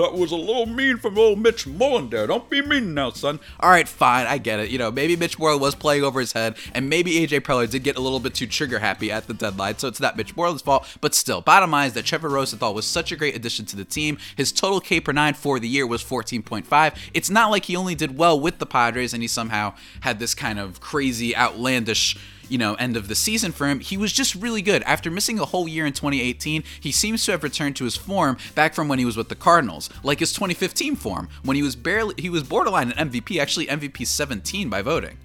That 0.00 0.14
was 0.14 0.32
a 0.32 0.36
little 0.36 0.66
mean 0.66 0.96
from 0.96 1.18
old 1.18 1.38
Mitch 1.38 1.66
Mullen 1.66 2.08
there. 2.08 2.26
Don't 2.26 2.48
be 2.48 2.62
mean 2.62 2.94
now, 2.94 3.10
son. 3.10 3.38
All 3.60 3.68
right, 3.68 3.86
fine, 3.86 4.26
I 4.26 4.38
get 4.38 4.58
it. 4.58 4.70
You 4.70 4.78
know, 4.78 4.90
maybe 4.90 5.14
Mitch 5.14 5.38
Moreland 5.38 5.60
was 5.60 5.74
playing 5.74 6.04
over 6.04 6.20
his 6.20 6.32
head, 6.32 6.56
and 6.74 6.88
maybe 6.88 7.12
AJ 7.12 7.40
Preller 7.40 7.68
did 7.68 7.84
get 7.84 7.96
a 7.96 8.00
little 8.00 8.18
bit 8.18 8.34
too 8.34 8.46
trigger 8.46 8.78
happy 8.78 9.12
at 9.12 9.26
the 9.26 9.34
deadline, 9.34 9.76
so 9.76 9.88
it's 9.88 10.00
not 10.00 10.16
Mitch 10.16 10.34
Moreland's 10.34 10.62
fault. 10.62 10.86
But 11.02 11.14
still, 11.14 11.42
bottom 11.42 11.70
line 11.70 11.88
is 11.88 11.92
that 11.94 12.06
Trevor 12.06 12.30
Rosenthal 12.30 12.72
was 12.72 12.86
such 12.86 13.12
a 13.12 13.16
great 13.16 13.36
addition 13.36 13.66
to 13.66 13.76
the 13.76 13.84
team. 13.84 14.16
His 14.36 14.52
total 14.52 14.80
K 14.80 15.00
per 15.00 15.12
nine 15.12 15.34
for 15.34 15.60
the 15.60 15.68
year 15.68 15.86
was 15.86 16.02
14.5. 16.02 16.96
It's 17.12 17.30
not 17.30 17.50
like 17.50 17.66
he 17.66 17.76
only 17.76 17.94
did 17.94 18.16
well 18.16 18.40
with 18.40 18.58
the 18.58 18.66
Padres 18.66 19.12
and 19.12 19.22
he 19.22 19.28
somehow 19.28 19.74
had 20.00 20.18
this 20.18 20.34
kind 20.34 20.58
of 20.58 20.80
crazy, 20.80 21.36
outlandish 21.36 22.16
you 22.50 22.58
know, 22.58 22.74
end 22.74 22.96
of 22.96 23.08
the 23.08 23.14
season 23.14 23.52
for 23.52 23.68
him, 23.68 23.80
he 23.80 23.96
was 23.96 24.12
just 24.12 24.34
really 24.34 24.62
good. 24.62 24.82
After 24.82 25.10
missing 25.10 25.38
a 25.38 25.44
whole 25.44 25.68
year 25.68 25.86
in 25.86 25.92
2018, 25.92 26.64
he 26.80 26.92
seems 26.92 27.24
to 27.24 27.32
have 27.32 27.42
returned 27.42 27.76
to 27.76 27.84
his 27.84 27.96
form 27.96 28.36
back 28.54 28.74
from 28.74 28.88
when 28.88 28.98
he 28.98 29.04
was 29.04 29.16
with 29.16 29.28
the 29.28 29.34
Cardinals, 29.34 29.88
like 30.02 30.18
his 30.18 30.32
2015 30.32 30.96
form, 30.96 31.28
when 31.44 31.56
he 31.56 31.62
was 31.62 31.76
barely 31.76 32.14
he 32.18 32.28
was 32.28 32.42
borderline 32.42 32.92
an 32.92 33.10
MVP, 33.10 33.40
actually 33.40 33.66
MVP 33.66 34.06
17 34.06 34.68
by 34.68 34.82
voting. 34.82 35.16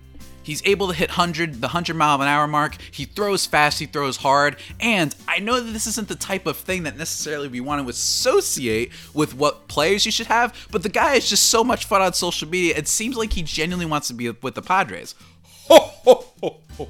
He's 0.46 0.62
able 0.63 0.89
to 0.89 0.94
hit 0.94 1.10
100, 1.10 1.55
the 1.55 1.67
100 1.67 1.96
mile 1.96 2.22
an 2.22 2.27
hour 2.27 2.48
mark. 2.48 2.77
He 2.91 3.05
throws 3.05 3.48
fast, 3.48 3.79
he 3.79 3.88
throws 3.88 4.17
hard. 4.17 4.58
And 4.79 5.15
I 5.27 5.39
know 5.39 5.60
that 5.60 5.72
this 5.72 5.88
isn't 5.88 6.08
the 6.08 6.15
type 6.15 6.46
of 6.46 6.55
thing 6.55 6.84
that 6.84 6.98
necessarily 6.98 7.48
we 7.48 7.62
want 7.62 7.82
to 7.82 7.89
associate 7.89 8.91
with 9.15 9.34
what 9.34 9.67
players 9.67 10.05
you 10.05 10.12
should 10.12 10.27
have, 10.27 10.67
but 10.70 10.84
the 10.84 10.89
guy 10.89 11.15
is 11.15 11.27
just 11.27 11.48
so 11.48 11.63
much 11.63 11.86
fun 11.86 12.03
on 12.03 12.13
social 12.13 12.48
media. 12.48 12.77
It 12.77 12.88
seems 12.88 13.17
like 13.17 13.34
he 13.34 13.41
genuinely 13.41 13.88
wants 13.88 14.08
to 14.10 14.13
be 14.13 14.29
with 14.29 14.53
the 14.53 14.62
Padres. 14.62 15.15
Ho, 15.67 15.79
ho, 15.79 16.25
ho, 16.44 16.58
ho. 16.77 16.89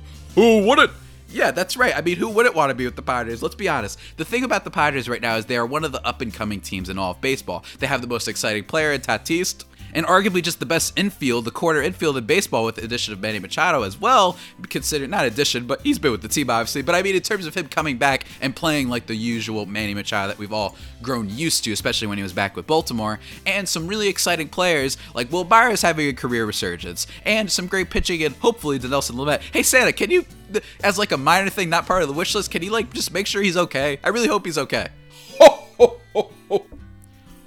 Wouldn't? 0.66 0.92
Yeah, 1.30 1.52
that's 1.52 1.76
right. 1.76 1.96
I 1.96 2.02
mean, 2.02 2.18
who 2.18 2.30
wouldn't 2.30 2.56
want 2.56 2.70
to 2.70 2.76
be 2.76 2.86
with 2.86 2.96
the 2.96 3.02
Padres? 3.02 3.44
Let's 3.44 3.56
be 3.56 3.68
honest. 3.68 4.00
The 4.18 4.26
thing 4.26 4.44
about 4.44 4.64
the 4.64 4.72
Padres 4.72 5.10
right 5.10 5.22
now 5.22 5.36
is 5.36 5.46
they 5.46 5.58
are 5.58 5.66
one 5.66 5.84
of 5.84 5.92
the 5.92 6.06
up 6.06 6.22
and 6.22 6.34
coming 6.34 6.62
teams 6.62 6.90
in 6.90 6.98
all 6.98 7.12
of 7.12 7.22
baseball. 7.22 7.64
They 7.80 7.88
have 7.88 8.02
the 8.02 8.08
most 8.08 8.28
exciting 8.28 8.64
player 8.64 8.92
in 8.92 9.02
Tatis 9.02 9.64
and 9.94 10.06
arguably 10.06 10.42
just 10.42 10.60
the 10.60 10.66
best 10.66 10.98
infield, 10.98 11.46
the 11.46 11.52
quarter 11.52 11.82
infield 11.82 12.18
in 12.18 12.26
baseball 12.26 12.66
with 12.66 12.76
the 12.76 12.84
addition 12.84 13.14
of 13.14 13.20
Manny 13.20 13.40
Machado 13.40 13.84
as 13.84 14.00
well, 14.00 14.38
considered 14.70 15.10
not 15.10 15.26
addition, 15.26 15.68
but 15.68 15.82
he's 15.82 16.00
been 16.00 16.12
with 16.12 16.22
the 16.22 16.28
team 16.28 16.50
obviously. 16.50 16.82
But 16.82 16.96
I 16.96 17.02
mean, 17.02 17.16
in 17.16 17.22
terms 17.22 17.46
of 17.46 17.56
him 17.56 17.68
coming 17.68 17.98
back 17.98 18.26
and 18.42 18.56
playing 18.56 18.90
like 18.90 19.08
the 19.08 19.16
usual 19.16 19.66
Manny 19.66 19.94
Machado 19.94 20.28
that 20.28 20.38
we've 20.38 20.54
all 20.54 20.76
grown 21.02 21.30
used 21.30 21.64
to, 21.66 21.72
especially 21.72 22.08
when 22.08 22.18
he 22.18 22.24
was 22.24 22.34
back 22.34 22.56
with 22.56 22.68
Baltimore, 22.68 23.20
and 23.46 23.68
some 23.68 23.88
really 23.88 24.08
exciting 24.08 24.50
players 24.50 24.98
like 25.14 25.32
Wil 25.32 25.44
Myers 25.44 25.82
having 25.82 26.08
a 26.08 26.14
career 26.14 26.46
resurgence, 26.46 27.08
and 27.26 27.52
some 27.52 27.68
great 27.68 27.90
pitching, 27.90 28.24
and 28.24 28.36
hopefully 28.36 28.80
Dinelson 28.80 29.16
Lamet. 29.16 29.42
Hey 29.42 29.64
Santa, 29.64 29.94
can 29.94 30.12
you, 30.12 30.26
as 30.84 30.98
like 30.98 31.12
a 31.12 31.18
minor 31.18 31.50
thing, 31.50 31.70
not 31.70 31.86
part 31.86 32.02
of 32.02 32.08
the 32.08 32.14
wish 32.14 32.36
list, 32.36 32.52
can 32.52 32.62
you 32.64 32.72
like 32.72 32.94
just 32.94 33.14
make 33.14 33.28
sure 33.28 33.42
he's 33.42 33.58
okay? 33.58 34.00
I 34.04 34.10
really 34.10 34.28
hope 34.28 34.46
he's 34.46 34.58
okay. 34.58 34.90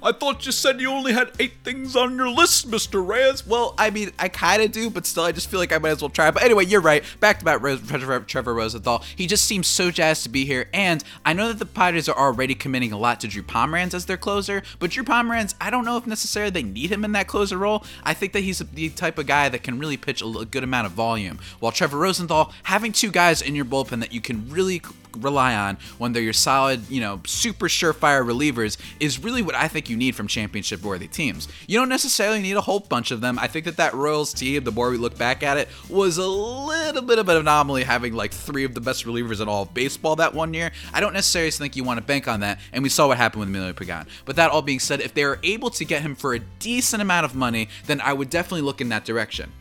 I 0.01 0.13
thought 0.13 0.45
you 0.45 0.51
said 0.53 0.79
you 0.79 0.89
only 0.91 1.11
had 1.11 1.31
eight 1.39 1.55
things 1.63 1.95
on 1.95 2.15
your 2.15 2.29
list, 2.29 2.71
Mr. 2.71 3.05
Reyes. 3.05 3.45
Well, 3.45 3.75
I 3.77 3.89
mean, 3.89 4.11
I 4.17 4.29
kind 4.29 4.61
of 4.61 4.71
do, 4.71 4.89
but 4.89 5.05
still, 5.05 5.23
I 5.23 5.33
just 5.33 5.49
feel 5.49 5.59
like 5.59 5.73
I 5.73 5.77
might 5.77 5.89
as 5.89 6.01
well 6.01 6.09
try. 6.09 6.31
But 6.31 6.43
anyway, 6.43 6.65
you're 6.65 6.79
right. 6.79 7.03
Back 7.19 7.39
to 7.39 7.45
back 7.45 7.59
Trevor, 7.59 8.21
Trevor 8.21 8.53
Rosenthal. 8.53 9.03
He 9.15 9.27
just 9.27 9.43
seems 9.43 9.67
so 9.67 9.91
jazzed 9.91 10.23
to 10.23 10.29
be 10.29 10.45
here. 10.45 10.69
And 10.73 11.03
I 11.25 11.33
know 11.33 11.49
that 11.49 11.59
the 11.59 11.65
Padres 11.65 12.07
are 12.07 12.17
already 12.17 12.55
committing 12.55 12.93
a 12.93 12.97
lot 12.97 13.19
to 13.21 13.27
Drew 13.27 13.43
Pomeranz 13.43 13.93
as 13.93 14.05
their 14.05 14.17
closer, 14.17 14.63
but 14.79 14.91
Drew 14.91 15.03
Pomeranz, 15.03 15.53
I 15.59 15.69
don't 15.69 15.83
know 15.83 15.97
if 15.97 16.07
necessarily 16.07 16.51
they 16.51 16.63
need 16.63 16.91
him 16.91 17.03
in 17.03 17.11
that 17.11 17.27
closer 17.27 17.57
role. 17.57 17.83
I 18.03 18.13
think 18.13 18.31
that 18.33 18.41
he's 18.41 18.59
the 18.59 18.89
type 18.89 19.17
of 19.17 19.27
guy 19.27 19.49
that 19.49 19.63
can 19.63 19.79
really 19.79 19.97
pitch 19.97 20.21
a 20.21 20.45
good 20.45 20.63
amount 20.63 20.87
of 20.87 20.93
volume. 20.93 21.39
While 21.59 21.73
Trevor 21.73 21.97
Rosenthal, 21.97 22.53
having 22.63 22.93
two 22.93 23.11
guys 23.11 23.41
in 23.41 23.53
your 23.53 23.65
bullpen 23.65 23.99
that 23.99 24.13
you 24.13 24.21
can 24.21 24.49
really 24.49 24.81
rely 25.17 25.55
on 25.55 25.77
when 25.97 26.13
they're 26.13 26.21
your 26.21 26.33
solid, 26.33 26.89
you 26.89 27.01
know, 27.01 27.21
super 27.25 27.67
surefire 27.67 28.23
relievers 28.25 28.77
is 28.99 29.23
really 29.23 29.41
what 29.41 29.55
I 29.55 29.67
think 29.67 29.89
you 29.89 29.97
need 29.97 30.15
from 30.15 30.27
championship 30.27 30.81
worthy 30.83 31.07
teams. 31.07 31.47
You 31.67 31.79
don't 31.79 31.89
necessarily 31.89 32.41
need 32.41 32.55
a 32.55 32.61
whole 32.61 32.79
bunch 32.79 33.11
of 33.11 33.21
them. 33.21 33.39
I 33.39 33.47
think 33.47 33.65
that 33.65 33.77
that 33.77 33.93
Royals 33.93 34.33
team, 34.33 34.63
the 34.63 34.71
more 34.71 34.89
we 34.89 34.97
look 34.97 35.17
back 35.17 35.43
at 35.43 35.57
it, 35.57 35.69
was 35.89 36.17
a 36.17 36.27
little 36.27 37.01
bit 37.01 37.19
of 37.19 37.29
an 37.29 37.37
anomaly 37.37 37.83
having 37.83 38.13
like 38.13 38.31
three 38.31 38.63
of 38.63 38.73
the 38.73 38.81
best 38.81 39.05
relievers 39.05 39.41
in 39.41 39.47
all 39.47 39.63
of 39.63 39.73
baseball 39.73 40.15
that 40.17 40.33
one 40.33 40.53
year. 40.53 40.71
I 40.93 40.99
don't 40.99 41.13
necessarily 41.13 41.51
think 41.51 41.75
you 41.75 41.83
want 41.83 41.99
to 41.99 42.05
bank 42.05 42.27
on 42.27 42.41
that, 42.41 42.59
and 42.73 42.83
we 42.83 42.89
saw 42.89 43.07
what 43.07 43.17
happened 43.17 43.41
with 43.41 43.49
Emilio 43.49 43.73
Pagan. 43.73 44.07
But 44.25 44.35
that 44.35 44.51
all 44.51 44.61
being 44.61 44.79
said, 44.79 45.01
if 45.01 45.13
they 45.13 45.23
are 45.23 45.39
able 45.43 45.69
to 45.71 45.85
get 45.85 46.01
him 46.01 46.15
for 46.15 46.33
a 46.33 46.39
decent 46.39 47.01
amount 47.01 47.25
of 47.25 47.35
money, 47.35 47.69
then 47.85 48.01
I 48.01 48.13
would 48.13 48.29
definitely 48.29 48.61
look 48.61 48.81
in 48.81 48.89
that 48.89 49.05
direction. 49.05 49.51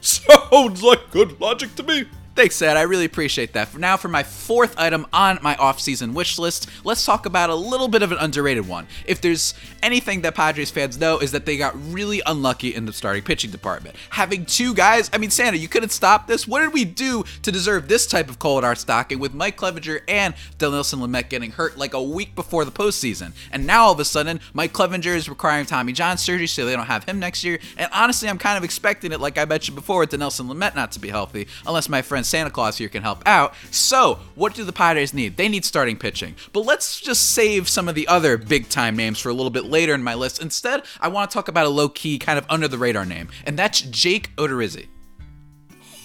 Sounds 0.00 0.82
like 0.82 1.10
good 1.10 1.40
logic 1.40 1.74
to 1.76 1.82
me. 1.82 2.06
Thanks, 2.38 2.54
Sad. 2.54 2.76
I 2.76 2.82
really 2.82 3.04
appreciate 3.04 3.54
that. 3.54 3.76
Now, 3.76 3.96
for 3.96 4.06
my 4.06 4.22
fourth 4.22 4.78
item 4.78 5.08
on 5.12 5.40
my 5.42 5.56
off-season 5.56 6.14
wish 6.14 6.38
list, 6.38 6.70
let's 6.84 7.04
talk 7.04 7.26
about 7.26 7.50
a 7.50 7.54
little 7.56 7.88
bit 7.88 8.00
of 8.00 8.12
an 8.12 8.18
underrated 8.18 8.68
one. 8.68 8.86
If 9.06 9.20
there's 9.20 9.54
anything 9.82 10.20
that 10.20 10.36
Padres 10.36 10.70
fans 10.70 11.00
know 11.00 11.18
is 11.18 11.32
that 11.32 11.46
they 11.46 11.56
got 11.56 11.74
really 11.92 12.22
unlucky 12.26 12.76
in 12.76 12.84
the 12.86 12.92
starting 12.92 13.24
pitching 13.24 13.50
department. 13.50 13.96
Having 14.10 14.46
two 14.46 14.72
guys, 14.72 15.10
I 15.12 15.18
mean, 15.18 15.30
Santa, 15.30 15.56
you 15.56 15.66
couldn't 15.66 15.88
stop 15.88 16.28
this. 16.28 16.46
What 16.46 16.60
did 16.60 16.72
we 16.72 16.84
do 16.84 17.24
to 17.42 17.50
deserve 17.50 17.88
this 17.88 18.06
type 18.06 18.28
of 18.28 18.38
cold 18.38 18.62
art 18.62 18.78
stocking 18.78 19.18
with 19.18 19.34
Mike 19.34 19.56
Clevinger 19.56 20.02
and 20.06 20.32
Dinelson 20.58 21.00
Lamet 21.00 21.30
getting 21.30 21.50
hurt 21.50 21.76
like 21.76 21.92
a 21.92 22.00
week 22.00 22.36
before 22.36 22.64
the 22.64 22.70
postseason? 22.70 23.32
And 23.50 23.66
now 23.66 23.86
all 23.86 23.92
of 23.94 23.98
a 23.98 24.04
sudden, 24.04 24.38
Mike 24.52 24.72
Clevinger 24.72 25.16
is 25.16 25.28
requiring 25.28 25.66
Tommy 25.66 25.92
John 25.92 26.16
surgery, 26.16 26.46
so 26.46 26.64
they 26.64 26.76
don't 26.76 26.86
have 26.86 27.02
him 27.02 27.18
next 27.18 27.42
year. 27.42 27.58
And 27.76 27.90
honestly, 27.92 28.28
I'm 28.28 28.38
kind 28.38 28.56
of 28.56 28.62
expecting 28.62 29.10
it, 29.10 29.18
like 29.18 29.38
I 29.38 29.44
mentioned 29.44 29.74
before, 29.74 29.98
with 29.98 30.12
Dinelson 30.12 30.48
Lamet 30.48 30.76
not 30.76 30.92
to 30.92 31.00
be 31.00 31.08
healthy, 31.08 31.48
unless 31.66 31.88
my 31.88 32.00
friend 32.00 32.24
Santa 32.28 32.50
Claus 32.50 32.78
here 32.78 32.88
can 32.88 33.02
help 33.02 33.22
out. 33.26 33.54
So, 33.70 34.20
what 34.34 34.54
do 34.54 34.64
the 34.64 34.72
Padres 34.72 35.14
need? 35.14 35.36
They 35.36 35.48
need 35.48 35.64
starting 35.64 35.96
pitching. 35.96 36.34
But 36.52 36.60
let's 36.60 37.00
just 37.00 37.30
save 37.30 37.68
some 37.68 37.88
of 37.88 37.94
the 37.94 38.06
other 38.08 38.36
big 38.36 38.68
time 38.68 38.96
names 38.96 39.18
for 39.18 39.28
a 39.28 39.34
little 39.34 39.50
bit 39.50 39.64
later 39.64 39.94
in 39.94 40.02
my 40.02 40.14
list. 40.14 40.40
Instead, 40.42 40.82
I 41.00 41.08
want 41.08 41.30
to 41.30 41.34
talk 41.34 41.48
about 41.48 41.66
a 41.66 41.70
low 41.70 41.88
key, 41.88 42.18
kind 42.18 42.38
of 42.38 42.46
under 42.48 42.68
the 42.68 42.78
radar 42.78 43.04
name, 43.04 43.28
and 43.44 43.58
that's 43.58 43.80
Jake 43.80 44.34
Odorizzi. 44.36 44.86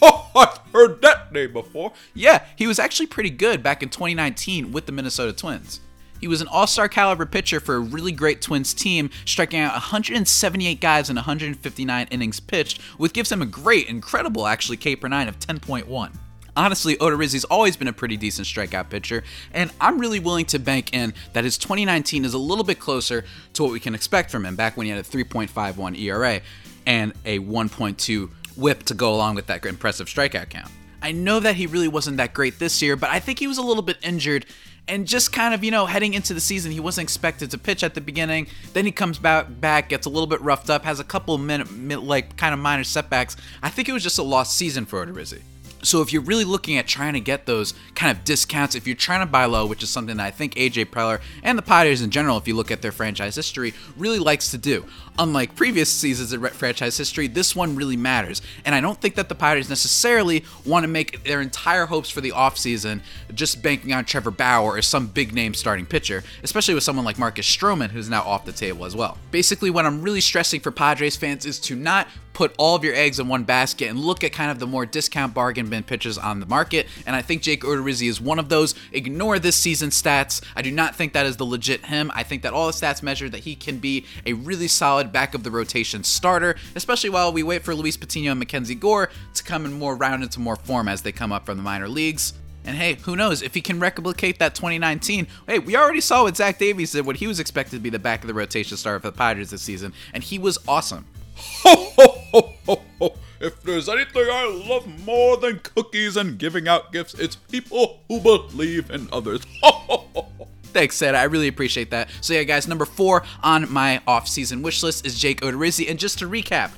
Oh, 0.02 0.30
I've 0.36 0.72
heard 0.74 1.02
that 1.02 1.32
name 1.32 1.54
before. 1.54 1.94
Yeah, 2.14 2.46
he 2.56 2.68
was 2.68 2.80
actually 2.80 3.08
pretty 3.08 3.30
good 3.30 3.64
back 3.64 3.82
in 3.82 3.90
2019 3.90 4.72
with 4.72 4.86
the 4.86 4.92
Minnesota 4.92 5.34
Twins. 5.34 5.80
He 6.24 6.30
was 6.30 6.40
an 6.40 6.48
all 6.48 6.68
star 6.68 6.88
caliber 6.88 7.26
pitcher 7.26 7.60
for 7.60 7.76
a 7.76 7.80
really 7.82 8.14
great 8.14 8.42
Twins 8.42 8.74
team, 8.74 9.10
striking 9.26 9.60
out 9.60 9.74
178 9.74 10.80
guys 10.80 11.10
in 11.10 11.18
159 11.18 12.08
innings 12.12 12.40
pitched, 12.40 12.82
which 12.96 13.12
gives 13.12 13.30
him 13.30 13.42
a 13.42 13.46
great, 13.46 13.90
incredible 13.90 14.48
actually 14.48 14.78
K 14.78 14.96
per 14.96 15.10
9 15.10 15.28
of 15.28 15.38
10.1. 15.38 16.16
Honestly, 16.56 16.96
Odorizzi's 16.96 17.44
always 17.44 17.76
been 17.76 17.90
a 17.90 17.94
pretty 17.94 18.16
decent 18.16 18.48
strikeout 18.48 18.90
pitcher, 18.90 19.26
and 19.52 19.70
I'm 19.82 20.00
really 20.00 20.22
willing 20.22 20.46
to 20.46 20.60
bank 20.60 20.94
in 20.94 21.14
that 21.34 21.44
his 21.44 21.58
2019 21.58 22.24
is 22.24 22.34
a 22.34 22.38
little 22.38 22.64
bit 22.64 22.80
closer 22.80 23.26
to 23.52 23.64
what 23.64 23.74
we 23.74 23.82
can 23.82 23.94
expect 23.94 24.32
from 24.32 24.46
him 24.46 24.56
back 24.56 24.78
when 24.78 24.86
he 24.86 24.92
had 24.92 25.02
a 25.02 25.04
3.51 25.04 26.00
ERA 26.00 26.40
and 26.86 27.12
a 27.26 27.40
1.2 27.40 28.30
whip 28.56 28.84
to 28.84 28.94
go 28.94 29.14
along 29.14 29.36
with 29.36 29.48
that 29.48 29.66
impressive 29.66 30.08
strikeout 30.08 30.50
count. 30.50 30.72
I 31.02 31.12
know 31.12 31.42
that 31.42 31.58
he 31.58 31.68
really 31.68 31.90
wasn't 31.90 32.16
that 32.16 32.34
great 32.34 32.60
this 32.60 32.82
year, 32.82 32.96
but 32.96 33.10
I 33.10 33.20
think 33.20 33.40
he 33.40 33.48
was 33.48 33.58
a 33.58 33.62
little 33.62 33.84
bit 33.84 33.98
injured 34.02 34.46
and 34.88 35.08
just 35.08 35.32
kind 35.32 35.54
of, 35.54 35.64
you 35.64 35.72
know, 35.72 35.86
heading 35.86 36.14
into 36.14 36.34
the 36.34 36.42
season, 36.42 36.72
he 36.72 36.80
wasn't 36.80 37.06
expected 37.06 37.52
to 37.52 37.58
pitch 37.58 37.84
at 37.84 37.94
the 37.94 38.02
beginning. 38.02 38.48
Then 38.74 38.86
he 38.86 38.92
comes 38.92 39.18
back, 39.18 39.48
back 39.62 39.90
gets 39.90 40.06
a 40.06 40.10
little 40.10 40.28
bit 40.28 40.42
roughed 40.42 40.70
up, 40.70 40.84
has 40.84 41.00
a 41.00 41.04
couple 41.04 41.38
minute, 41.38 42.04
like 42.04 42.36
kind 42.38 42.54
of 42.54 42.60
minor 42.60 42.84
setbacks. 42.84 43.38
I 43.62 43.70
think 43.70 43.88
it 43.88 43.94
was 43.94 44.04
just 44.04 44.20
a 44.20 44.24
lost 44.24 44.58
season 44.58 44.86
for 44.86 45.06
Odorizzi. 45.06 45.42
So 45.84 46.02
if 46.02 46.14
you're 46.14 46.22
really 46.22 46.46
looking 46.46 46.78
at 46.78 46.88
trying 46.88 47.14
to 47.14 47.20
get 47.20 47.46
those 47.46 47.74
kind 47.94 48.16
of 48.16 48.24
discounts, 48.24 48.74
if 48.74 48.88
you're 48.88 48.96
trying 48.96 49.20
to 49.20 49.26
buy 49.26 49.46
low, 49.46 49.66
which 49.66 49.84
is 49.84 49.90
something 49.90 50.18
that 50.18 50.26
I 50.26 50.32
think 50.32 50.56
AJ 50.56 50.86
Preller 50.86 51.22
and 51.44 51.58
the 51.58 51.62
Padres 51.62 52.02
in 52.02 52.10
general, 52.10 52.38
if 52.38 52.48
you 52.48 52.56
look 52.56 52.72
at 52.72 52.82
their 52.82 52.94
franchise 52.94 53.36
history, 53.36 53.74
really 53.98 54.20
likes 54.20 54.50
to 54.52 54.58
do. 54.58 54.86
Unlike 55.20 55.56
previous 55.56 55.92
seasons 55.92 56.34
in 56.34 56.42
franchise 56.42 56.98
history, 56.98 57.28
this 57.28 57.56
one 57.56 57.76
really 57.76 57.98
matters. 57.98 58.42
And 58.66 58.74
I 58.74 58.82
don't 58.82 59.00
think 59.00 59.16
that 59.16 59.30
the 59.30 59.36
Padres 59.36 59.70
necessarily 59.70 60.46
want 60.66 60.86
to 60.86 60.88
make 60.88 61.24
their 61.24 61.42
entire 61.42 61.86
hopes 61.86 62.10
for 62.10 62.22
the 62.22 62.32
offseason 62.32 63.02
just 63.34 63.62
banking 63.62 63.94
on 63.94 64.06
Trevor 64.06 64.32
Bauer 64.32 64.72
or 64.72 64.82
some 64.82 65.08
big 65.08 65.34
name 65.34 65.54
starting 65.54 65.86
pitcher, 65.86 66.24
especially 66.44 66.74
with 66.74 66.84
someone 66.84 67.06
like 67.06 67.20
Marcus 67.20 67.46
Stroman, 67.46 67.90
who's 67.90 68.10
now 68.10 68.24
off 68.24 68.46
the 68.46 68.52
table 68.54 68.86
as 68.86 68.96
well. 68.96 69.18
Basically, 69.32 69.70
what 69.70 69.86
I'm 69.86 70.02
really 70.02 70.22
stressing 70.22 70.62
for 70.62 70.72
Padres 70.72 71.16
fans 71.18 71.46
is 71.46 71.60
to 71.62 71.76
not 71.76 72.08
put 72.34 72.54
all 72.58 72.76
of 72.76 72.84
your 72.84 72.96
eggs 72.96 73.20
in 73.20 73.28
one 73.28 73.44
basket 73.44 73.90
and 73.90 74.00
look 74.00 74.24
at 74.24 74.34
kind 74.34 74.50
of 74.50 74.60
the 74.60 74.68
more 74.68 74.86
discount 74.86 75.34
bargain 75.34 75.70
bin 75.74 75.84
pitchers 75.84 76.20
on 76.20 76.40
the 76.40 76.46
market. 76.46 76.88
And 77.08 77.16
I 77.16 77.24
think 77.24 77.42
Jake 77.42 77.64
Odorizzi 77.64 78.08
is 78.08 78.22
one 78.22 78.38
of 78.38 78.50
those. 78.50 78.76
Ignore 78.92 79.40
this 79.40 79.56
season 79.56 79.90
stats. 79.90 80.42
I 80.56 80.62
do 80.62 80.70
not 80.70 80.96
think 80.96 81.14
that 81.14 81.26
is 81.26 81.38
the 81.38 81.46
legit 81.46 81.88
him. 81.88 82.12
I 82.14 82.22
think 82.22 82.44
that 82.44 82.54
all 82.54 82.68
the 82.68 82.74
stats 82.74 83.02
measure 83.02 83.28
that 83.30 83.40
he 83.40 83.56
can 83.56 83.80
be 83.80 84.06
a 84.26 84.34
really 84.34 84.68
solid 84.68 85.12
back 85.12 85.34
of 85.34 85.44
the 85.44 85.50
rotation 85.50 86.04
starter, 86.04 86.56
especially 86.76 87.10
while 87.10 87.34
we 87.34 87.42
wait 87.42 87.64
for 87.64 87.74
Luis 87.74 87.98
Patino 87.98 88.32
and 88.32 88.40
Mackenzie 88.40 88.76
Gore 88.76 89.10
to 89.34 89.44
come 89.44 89.66
in 89.66 89.74
more 89.74 89.96
round 89.96 90.22
into 90.22 90.40
more 90.40 90.56
form 90.56 90.88
as 90.88 91.02
they 91.02 91.12
come 91.12 91.32
up 91.32 91.46
from 91.46 91.58
the 91.58 91.64
minor 91.64 91.90
leagues. 91.90 92.34
And 92.66 92.78
hey, 92.78 92.98
who 93.02 93.16
knows 93.16 93.42
if 93.42 93.56
he 93.56 93.62
can 93.62 93.80
replicate 93.80 94.40
that 94.40 94.54
2019? 94.54 95.28
Hey, 95.48 95.60
we 95.60 95.76
already 95.76 96.02
saw 96.02 96.24
what 96.24 96.38
Zach 96.38 96.60
Davies 96.60 96.92
did 96.92 97.06
when 97.06 97.16
he 97.16 97.28
was 97.28 97.40
expected 97.40 97.78
to 97.78 97.82
be 97.82 97.90
the 97.90 98.00
back 98.00 98.22
of 98.22 98.28
the 98.28 98.34
rotation 98.34 98.78
starter 98.78 99.00
for 99.00 99.10
the 99.10 99.18
Padres 99.18 99.50
this 99.50 99.64
season, 99.64 99.92
and 100.14 100.24
he 100.24 100.40
was 100.40 100.60
awesome. 100.68 101.06
Ho, 101.36 101.76
ho, 101.98 102.08
ho, 102.32 102.54
ho, 102.66 102.82
ho. 103.00 103.16
If 103.44 103.62
there's 103.62 103.90
anything 103.90 104.26
I 104.32 104.46
love 104.70 104.88
more 105.06 105.36
than 105.36 105.60
cookies 105.60 106.16
and 106.16 106.38
giving 106.38 106.66
out 106.70 106.94
gifts, 106.94 107.14
it's 107.16 107.36
people 107.36 108.00
who 108.08 108.22
believe 108.22 108.90
in 108.90 109.10
others. 109.12 109.42
Thanks, 110.64 110.96
Seth. 110.96 111.14
I 111.14 111.24
really 111.24 111.50
appreciate 111.50 111.92
that. 111.92 112.08
So 112.22 112.34
yeah, 112.34 112.44
guys, 112.44 112.70
number 112.70 112.86
four 112.86 113.26
on 113.44 113.70
my 113.70 114.02
off-season 114.08 114.62
wish 114.62 114.82
list 114.82 115.06
is 115.06 115.20
Jake 115.20 115.42
Odorizzi. 115.42 115.90
And 115.90 116.00
just 116.00 116.20
to 116.20 116.30
recap, 116.30 116.72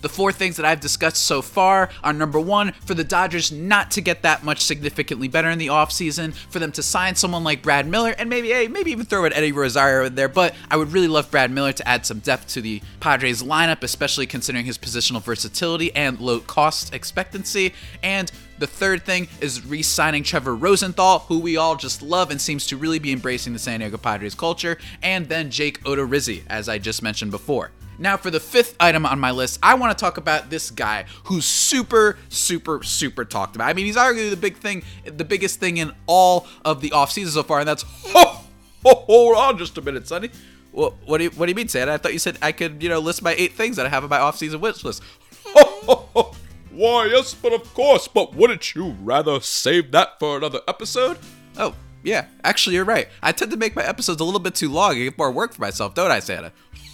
the 0.00 0.08
four 0.08 0.32
things 0.32 0.56
that 0.56 0.66
I've 0.66 0.80
discussed 0.80 1.24
so 1.24 1.42
far 1.42 1.90
are 2.02 2.12
number 2.12 2.40
one, 2.40 2.72
for 2.72 2.94
the 2.94 3.04
Dodgers 3.04 3.52
not 3.52 3.90
to 3.92 4.00
get 4.00 4.22
that 4.22 4.44
much 4.44 4.62
significantly 4.62 5.28
better 5.28 5.50
in 5.50 5.58
the 5.58 5.68
offseason, 5.68 6.32
for 6.34 6.58
them 6.58 6.72
to 6.72 6.82
sign 6.82 7.14
someone 7.14 7.44
like 7.44 7.62
Brad 7.62 7.86
Miller, 7.86 8.14
and 8.18 8.28
maybe, 8.30 8.48
hey, 8.48 8.68
maybe 8.68 8.90
even 8.90 9.06
throw 9.06 9.24
an 9.24 9.32
Eddie 9.32 9.52
Rosario 9.52 10.06
in 10.06 10.14
there. 10.14 10.28
But 10.28 10.54
I 10.70 10.76
would 10.76 10.92
really 10.92 11.08
love 11.08 11.30
Brad 11.30 11.50
Miller 11.50 11.72
to 11.72 11.88
add 11.88 12.06
some 12.06 12.20
depth 12.20 12.48
to 12.48 12.60
the 12.60 12.82
Padres 13.00 13.42
lineup, 13.42 13.82
especially 13.82 14.26
considering 14.26 14.64
his 14.64 14.78
positional 14.78 15.22
versatility 15.22 15.94
and 15.94 16.20
low 16.20 16.40
cost 16.40 16.94
expectancy. 16.94 17.74
And 18.02 18.30
the 18.58 18.66
third 18.66 19.04
thing 19.04 19.28
is 19.40 19.64
re 19.64 19.82
signing 19.82 20.22
Trevor 20.22 20.54
Rosenthal, 20.54 21.20
who 21.20 21.38
we 21.40 21.56
all 21.56 21.76
just 21.76 22.02
love 22.02 22.30
and 22.30 22.40
seems 22.40 22.66
to 22.66 22.76
really 22.76 22.98
be 22.98 23.12
embracing 23.12 23.52
the 23.52 23.58
San 23.58 23.80
Diego 23.80 23.96
Padres 23.96 24.34
culture. 24.34 24.78
And 25.02 25.28
then 25.28 25.50
Jake 25.50 25.82
Odorizzi, 25.84 26.42
as 26.48 26.68
I 26.68 26.78
just 26.78 27.02
mentioned 27.02 27.30
before. 27.30 27.70
Now, 28.00 28.16
for 28.16 28.30
the 28.30 28.40
fifth 28.40 28.76
item 28.80 29.04
on 29.04 29.20
my 29.20 29.30
list, 29.30 29.58
I 29.62 29.74
want 29.74 29.96
to 29.96 30.00
talk 30.00 30.16
about 30.16 30.48
this 30.48 30.70
guy 30.70 31.04
who's 31.24 31.44
super, 31.44 32.18
super, 32.30 32.82
super 32.82 33.26
talked 33.26 33.56
about. 33.56 33.68
I 33.68 33.74
mean, 33.74 33.84
he's 33.84 33.96
arguably 33.96 34.30
the 34.30 34.38
big 34.38 34.56
thing, 34.56 34.82
the 35.04 35.24
biggest 35.24 35.60
thing 35.60 35.76
in 35.76 35.92
all 36.06 36.46
of 36.64 36.80
the 36.80 36.90
offseason 36.90 37.28
so 37.28 37.42
far, 37.42 37.58
and 37.60 37.68
that's 37.68 37.84
oh, 38.06 38.42
ho, 38.82 38.94
hold 39.06 39.36
on 39.36 39.58
just 39.58 39.76
a 39.76 39.82
minute, 39.82 40.08
Sonny. 40.08 40.30
well, 40.72 40.96
what 41.04 41.18
do 41.18 41.24
you 41.24 41.30
what 41.30 41.44
do 41.44 41.50
you 41.50 41.54
mean, 41.54 41.68
Santa? 41.68 41.92
I 41.92 41.98
thought 41.98 42.14
you 42.14 42.18
said 42.18 42.38
I 42.40 42.52
could, 42.52 42.82
you 42.82 42.88
know, 42.88 43.00
list 43.00 43.22
my 43.22 43.34
eight 43.36 43.52
things 43.52 43.76
that 43.76 43.84
I 43.84 43.90
have 43.90 44.02
on 44.02 44.08
my 44.08 44.18
offseason 44.18 44.60
wish 44.60 44.82
list. 44.82 45.02
Ho, 45.44 45.80
ho, 45.82 46.08
ho. 46.14 46.36
Why, 46.70 47.06
yes, 47.06 47.34
but 47.34 47.52
of 47.52 47.74
course, 47.74 48.08
but 48.08 48.34
wouldn't 48.34 48.74
you 48.74 48.96
rather 49.02 49.40
save 49.40 49.90
that 49.90 50.18
for 50.18 50.36
another 50.36 50.60
episode? 50.68 51.18
Oh, 51.58 51.74
yeah, 52.02 52.26
actually, 52.44 52.76
you're 52.76 52.84
right. 52.84 53.08
I 53.22 53.32
tend 53.32 53.50
to 53.50 53.56
make 53.56 53.74
my 53.74 53.84
episodes 53.84 54.20
a 54.20 54.24
little 54.24 54.40
bit 54.40 54.54
too 54.54 54.70
long 54.70 54.92
and 54.92 55.02
get 55.02 55.18
more 55.18 55.32
work 55.32 55.52
for 55.52 55.60
myself, 55.60 55.94
don't 55.94 56.10
I, 56.10 56.20
Santa? 56.20 56.52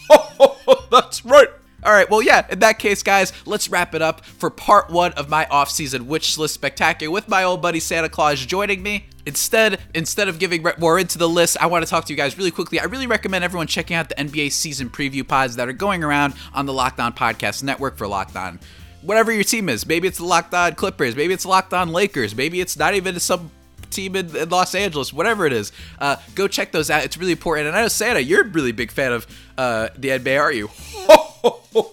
That's 0.90 1.24
right. 1.24 1.48
All 1.84 1.92
right, 1.92 2.10
well, 2.10 2.20
yeah, 2.20 2.44
in 2.50 2.58
that 2.60 2.80
case, 2.80 3.04
guys, 3.04 3.32
let's 3.44 3.68
wrap 3.68 3.94
it 3.94 4.02
up 4.02 4.24
for 4.24 4.50
part 4.50 4.90
one 4.90 5.12
of 5.12 5.28
my 5.28 5.46
off-season 5.46 6.08
wish 6.08 6.36
list 6.36 6.54
spectacular 6.54 7.12
with 7.12 7.28
my 7.28 7.44
old 7.44 7.62
buddy 7.62 7.78
Santa 7.78 8.08
Claus 8.08 8.44
joining 8.44 8.82
me. 8.82 9.06
Instead, 9.24 9.80
instead 9.94 10.26
of 10.26 10.40
giving 10.40 10.66
more 10.78 10.98
into 10.98 11.16
the 11.16 11.28
list, 11.28 11.56
I 11.60 11.66
want 11.66 11.84
to 11.84 11.90
talk 11.90 12.06
to 12.06 12.12
you 12.12 12.16
guys 12.16 12.36
really 12.36 12.50
quickly. 12.50 12.80
I 12.80 12.84
really 12.84 13.06
recommend 13.06 13.44
everyone 13.44 13.68
checking 13.68 13.94
out 13.94 14.08
the 14.08 14.16
NBA 14.16 14.50
season 14.50 14.90
preview 14.90 15.26
pods 15.26 15.56
that 15.56 15.68
are 15.68 15.72
going 15.72 16.02
around 16.02 16.34
on 16.54 16.66
the 16.66 16.72
Locked 16.72 16.98
On 16.98 17.12
Podcast 17.12 17.62
Network 17.62 17.96
for 17.96 18.08
Locked 18.08 18.36
On. 18.36 18.58
Whatever 19.02 19.30
your 19.30 19.44
team 19.44 19.68
is, 19.68 19.86
maybe 19.86 20.08
it's 20.08 20.18
the 20.18 20.24
Locked 20.24 20.54
On 20.54 20.74
Clippers, 20.74 21.14
maybe 21.14 21.34
it's 21.34 21.46
Locked 21.46 21.72
On 21.72 21.92
Lakers, 21.92 22.34
maybe 22.34 22.60
it's 22.60 22.76
not 22.76 22.94
even 22.94 23.20
some 23.20 23.50
team 23.96 24.14
in, 24.14 24.34
in 24.36 24.48
Los 24.48 24.74
Angeles, 24.74 25.12
whatever 25.12 25.46
it 25.46 25.52
is. 25.52 25.72
Uh, 25.98 26.16
go 26.34 26.46
check 26.46 26.70
those 26.70 26.90
out. 26.90 27.04
It's 27.04 27.16
really 27.16 27.32
important. 27.32 27.66
And 27.68 27.76
I 27.76 27.82
know 27.82 27.88
Santa, 27.88 28.20
you're 28.20 28.42
a 28.42 28.48
really 28.48 28.72
big 28.72 28.92
fan 28.92 29.12
of 29.12 29.26
uh, 29.58 29.88
the 29.96 30.10
NBA, 30.10 30.40
are 30.40 30.52
you? 30.52 30.68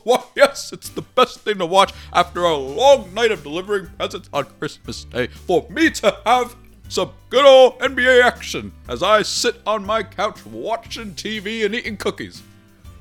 Why, 0.04 0.24
yes, 0.36 0.72
it's 0.72 0.90
the 0.90 1.02
best 1.02 1.40
thing 1.42 1.58
to 1.58 1.66
watch 1.66 1.94
after 2.12 2.44
a 2.44 2.56
long 2.56 3.14
night 3.14 3.32
of 3.32 3.44
delivering 3.44 3.88
presents 3.98 4.30
on 4.34 4.46
Christmas 4.60 5.04
Day 5.06 5.28
for 5.28 5.68
me 5.70 5.90
to 5.92 6.18
have 6.26 6.56
some 6.90 7.12
good 7.30 7.46
old 7.46 7.80
NBA 7.80 8.24
action 8.24 8.72
as 8.88 9.02
I 9.02 9.24
sit 9.24 9.56
on 9.66 9.86
my 9.86 10.04
couch 10.04 10.46
watching 10.46 11.14
TV 11.14 11.66
and 11.66 11.74
eating 11.74 11.98
cookies. 11.98 12.44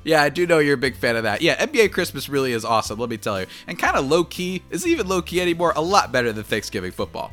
Yeah, 0.03 0.21
I 0.21 0.29
do 0.29 0.45
know 0.45 0.59
you're 0.59 0.73
a 0.73 0.77
big 0.77 0.97
fan 0.97 1.15
of 1.15 1.23
that. 1.23 1.41
Yeah, 1.41 1.63
NBA 1.65 1.93
Christmas 1.93 2.27
really 2.27 2.51
is 2.51 2.65
awesome, 2.65 2.99
let 2.99 3.09
me 3.09 3.17
tell 3.17 3.39
you. 3.39 3.47
And 3.67 3.79
kind 3.79 3.95
of 3.95 4.05
low 4.05 4.23
key, 4.25 4.61
is 4.69 4.85
even 4.85 5.07
low 5.07 5.21
key 5.21 5.39
anymore, 5.39 5.73
a 5.75 5.81
lot 5.81 6.11
better 6.11 6.33
than 6.33 6.43
Thanksgiving 6.43 6.91
football. 6.91 7.31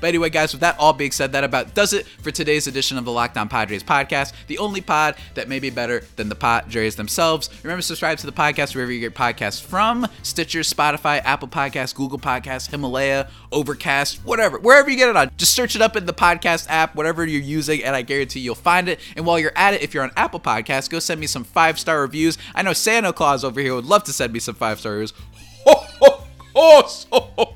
But 0.00 0.08
anyway, 0.08 0.30
guys, 0.30 0.52
with 0.52 0.60
that 0.60 0.78
all 0.78 0.92
being 0.92 1.10
said, 1.10 1.32
that 1.32 1.44
about 1.44 1.74
does 1.74 1.92
it 1.92 2.06
for 2.06 2.30
today's 2.30 2.66
edition 2.66 2.98
of 2.98 3.04
the 3.04 3.12
Locked 3.12 3.36
On 3.36 3.48
Padres 3.48 3.82
podcast, 3.82 4.32
the 4.46 4.58
only 4.58 4.80
pod 4.80 5.16
that 5.34 5.48
may 5.48 5.58
be 5.58 5.70
better 5.70 6.04
than 6.16 6.28
the 6.28 6.34
Padres 6.34 6.96
themselves. 6.96 7.50
Remember, 7.62 7.82
subscribe 7.82 8.18
to 8.18 8.26
the 8.26 8.32
podcast 8.32 8.74
wherever 8.74 8.90
you 8.90 9.00
get 9.00 9.14
podcasts 9.14 9.62
from 9.62 10.06
Stitcher, 10.22 10.60
Spotify, 10.60 11.20
Apple 11.24 11.48
Podcasts, 11.48 11.94
Google 11.94 12.18
Podcasts, 12.18 12.70
Himalaya, 12.70 13.28
Overcast, 13.52 14.24
whatever. 14.24 14.58
Wherever 14.58 14.90
you 14.90 14.96
get 14.96 15.08
it 15.08 15.16
on, 15.16 15.30
just 15.36 15.54
search 15.54 15.76
it 15.76 15.82
up 15.82 15.96
in 15.96 16.06
the 16.06 16.14
podcast 16.14 16.66
app, 16.68 16.94
whatever 16.94 17.26
you're 17.26 17.40
using, 17.40 17.84
and 17.84 17.94
I 17.94 18.02
guarantee 18.02 18.40
you'll 18.40 18.54
find 18.54 18.88
it. 18.88 19.00
And 19.16 19.26
while 19.26 19.38
you're 19.38 19.52
at 19.56 19.74
it, 19.74 19.82
if 19.82 19.94
you're 19.94 20.04
on 20.04 20.12
Apple 20.16 20.40
Podcasts, 20.40 20.88
go 20.88 20.98
send 20.98 21.20
me 21.20 21.26
some 21.26 21.44
five 21.44 21.78
star 21.78 22.00
reviews. 22.00 22.38
I 22.54 22.62
know 22.62 22.72
Santa 22.72 23.12
Claus 23.12 23.44
over 23.44 23.60
here 23.60 23.74
would 23.74 23.84
love 23.84 24.04
to 24.04 24.12
send 24.12 24.32
me 24.32 24.38
some 24.38 24.54
five 24.54 24.80
star 24.80 24.92
reviews. 24.92 25.12
Ho, 25.66 25.74
ho, 26.00 26.24
ho, 26.54 26.82
ho, 27.12 27.30
ho. 27.36 27.49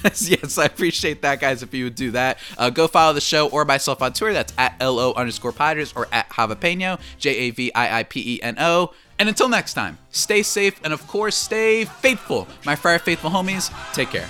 yes, 0.20 0.58
I 0.58 0.64
appreciate 0.64 1.22
that, 1.22 1.40
guys. 1.40 1.62
If 1.62 1.74
you 1.74 1.84
would 1.84 1.94
do 1.94 2.12
that, 2.12 2.38
uh, 2.56 2.70
go 2.70 2.88
follow 2.88 3.12
the 3.12 3.20
show 3.20 3.48
or 3.48 3.64
myself 3.64 4.02
on 4.02 4.12
Twitter. 4.12 4.32
That's 4.32 4.52
at 4.56 4.80
lo 4.80 5.12
underscore 5.14 5.52
Padres 5.52 5.92
or 5.94 6.08
at 6.12 6.28
Javapeno, 6.30 7.00
J 7.18 7.30
A 7.36 7.50
V 7.50 7.72
I 7.74 8.00
I 8.00 8.02
P 8.04 8.36
E 8.36 8.42
N 8.42 8.56
O. 8.58 8.94
And 9.18 9.28
until 9.28 9.50
next 9.50 9.74
time, 9.74 9.98
stay 10.10 10.42
safe 10.42 10.80
and 10.82 10.92
of 10.94 11.06
course, 11.06 11.36
stay 11.36 11.84
faithful. 11.84 12.48
My 12.64 12.74
Friar 12.74 12.98
Faithful 12.98 13.30
homies, 13.30 13.70
take 13.92 14.10
care. 14.10 14.26